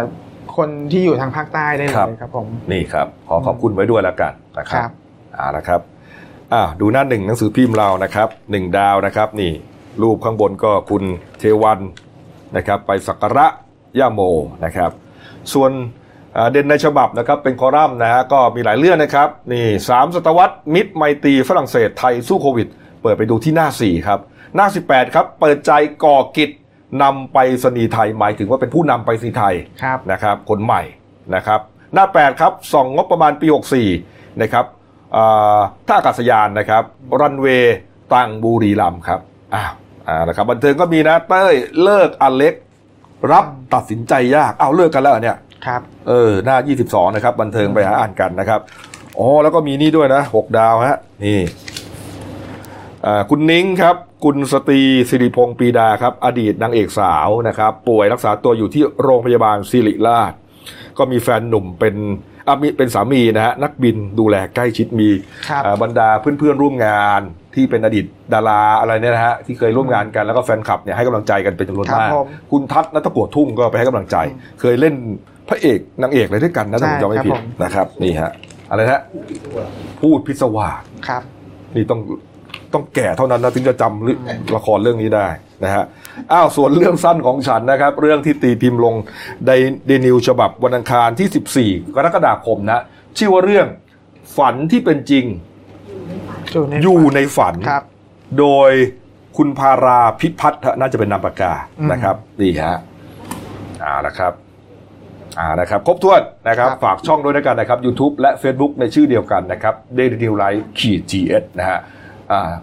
[0.57, 4.91] คนที่อยู่ทางภาคใต้ได้เลยครับผมนี่ครับขอขอบคุณไว้ด้วยแล้วกันนะคครัรับบ
[5.35, 5.81] อ่านะครับ
[6.53, 9.51] อ่าดูหน้าหนึ่งหนังสือพิมพ์เรานะครับหนึ่งดาวนะครับนี่
[10.01, 11.03] รูปข้างบนก็คุณ
[11.39, 11.79] เทวัน
[12.57, 13.47] นะครับไปสักการะ
[13.99, 14.21] ย่าโม
[14.65, 14.91] นะครับ
[15.53, 15.71] ส่วน
[16.35, 22.67] อ่าเด่นในฉบับนะครับเป็นคอลัมน์นะฮะก็มีหลายเรื่องนะครับนี่สามศตวรรษมิตรไมตรีฝรั่งเศสไทยสู้โควิด
[23.01, 24.19] เปิดไปดูที่หน้า 4 ครับ
[24.55, 25.71] หน้า 18 ครับ เปิดใจ
[26.03, 26.51] ก่อกิจ
[27.03, 30.81] นำไปสนีย์ไทยหมายถึงว่าเป็นผู้นำไปสนีย์ไทยครับนะครับ คนใหม่
[31.35, 31.59] นะครับ
[31.93, 33.47] หน้า 8 ครับส่องงบประมาณปี
[33.93, 34.65] 64 นะครับ
[35.15, 36.83] อ่าท่าอากาศยานนะครับ
[37.21, 37.77] รันเวย์
[38.13, 39.19] ตังบุรีรัมย์ครับ
[39.55, 39.71] อ้าว
[40.07, 42.53] อ่านะครับบันเทิงก็มีนะเต้ยเลิกอเล็ก
[43.31, 48.59] รับตัดสินใจยากอ้าวเลิกกันแล้วเหรอเนี่ยครับเออหน้า 22 นะครับ บันเทิงไปหาอ่านกันนะครับ
[49.17, 51.76] อ๋อแล้วก็มีนี่ด้วยนะ 6 ดาวฮะนี่อ่า
[53.29, 60.33] คุณนิ้งครับ คุณสตรีสิริพงศ์ปรีดาครับ อดีตนางเอกสาวนะครับ ป่วยรักษาตัวอยู่ที่โรงพยาบาลศิริราช
[60.97, 61.95] ก็มีแฟนหนุ่มเป็น
[62.47, 65.09] อะมีเป็นสามีนะฮะนักบินดูแลใกล้ชิดมี
[65.49, 67.21] ครับอ่าบรรดาเพื่อนๆร่วมงาน
[67.55, 74.17] ที่เป็นอดีตดาราอะไรเนี่ยนะฮะที่เคยร่วมงานกันแล้วก็แฟนคลับเนี่ยให้กำลังใจกันเป็นจำนวนครับมากผมคุณทัศน์นัทกัวทุ่งก็ไปให้กำลังใจ
[74.61, 74.95] เคยเล่น
[75.49, 78.31] พระเอกนางเอกอะไรด้วยกันนะถ้าผมจำไม่ผิดใช่ครับผมนะครับนี่ฮะ
[78.69, 79.01] อะไรนะ
[80.01, 80.75] พูดพิศวาส
[81.07, 81.21] ครับ
[81.75, 81.99] นี่ต้อง
[82.73, 84.19] ต้องแก่เท่านั้นนะถึงจะจำเรื่อง
[84.55, 85.27] ละครเรื่องนี้ได้
[85.63, 85.83] นะฮะ
[86.31, 88.95] อ้าวส่วนเรื่องสั้นของฉันนะครับ เรื่องที่ตีพิมพ์ลง
[89.47, 89.51] ใน
[89.85, 92.81] เดนิวฉบับวันอังคารที่ 14 กรกฎาคมนะ
[93.17, 93.67] ชื่อว่าเรื่อง
[94.37, 95.25] ฝันที่เป็นจริง
[96.53, 97.83] อยู่ในอยู่ในฝันครับ
[98.39, 98.71] โดย
[99.37, 102.77] คุณพาราพิพัฒน์ฮะน่าจะเป็นนามปากกาอืมนะครับนี่ฮะ
[103.83, 104.33] อ่านะครับ
[105.39, 111.96] อ่านะครับครบถ้วนนะครับครับฝากช่องด้วยนะกันนะครับ YouTube และ Facebook ในชื่อเดียวกันนะครับ Daily New Life ขีด GS นะฮะอ่า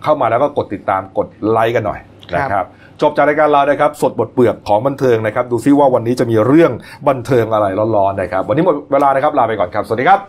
[0.02, 2.00] เข้ามาแล้วก็กดติดตามกดไลค์กันหน่อย
[2.36, 2.66] นะครับ
[3.02, 6.72] จบจากรายการเรานะครับสดบทเปลือกของบันเทิงนะครับ ดูซิว่าวันนี้จะมีเรื่อง
[7.08, 10.20] บันเทิงอะไรร้อนๆนะครับ วันนี้หมดเวลานะครับลาไปก่อนครับ สวัสดีครับ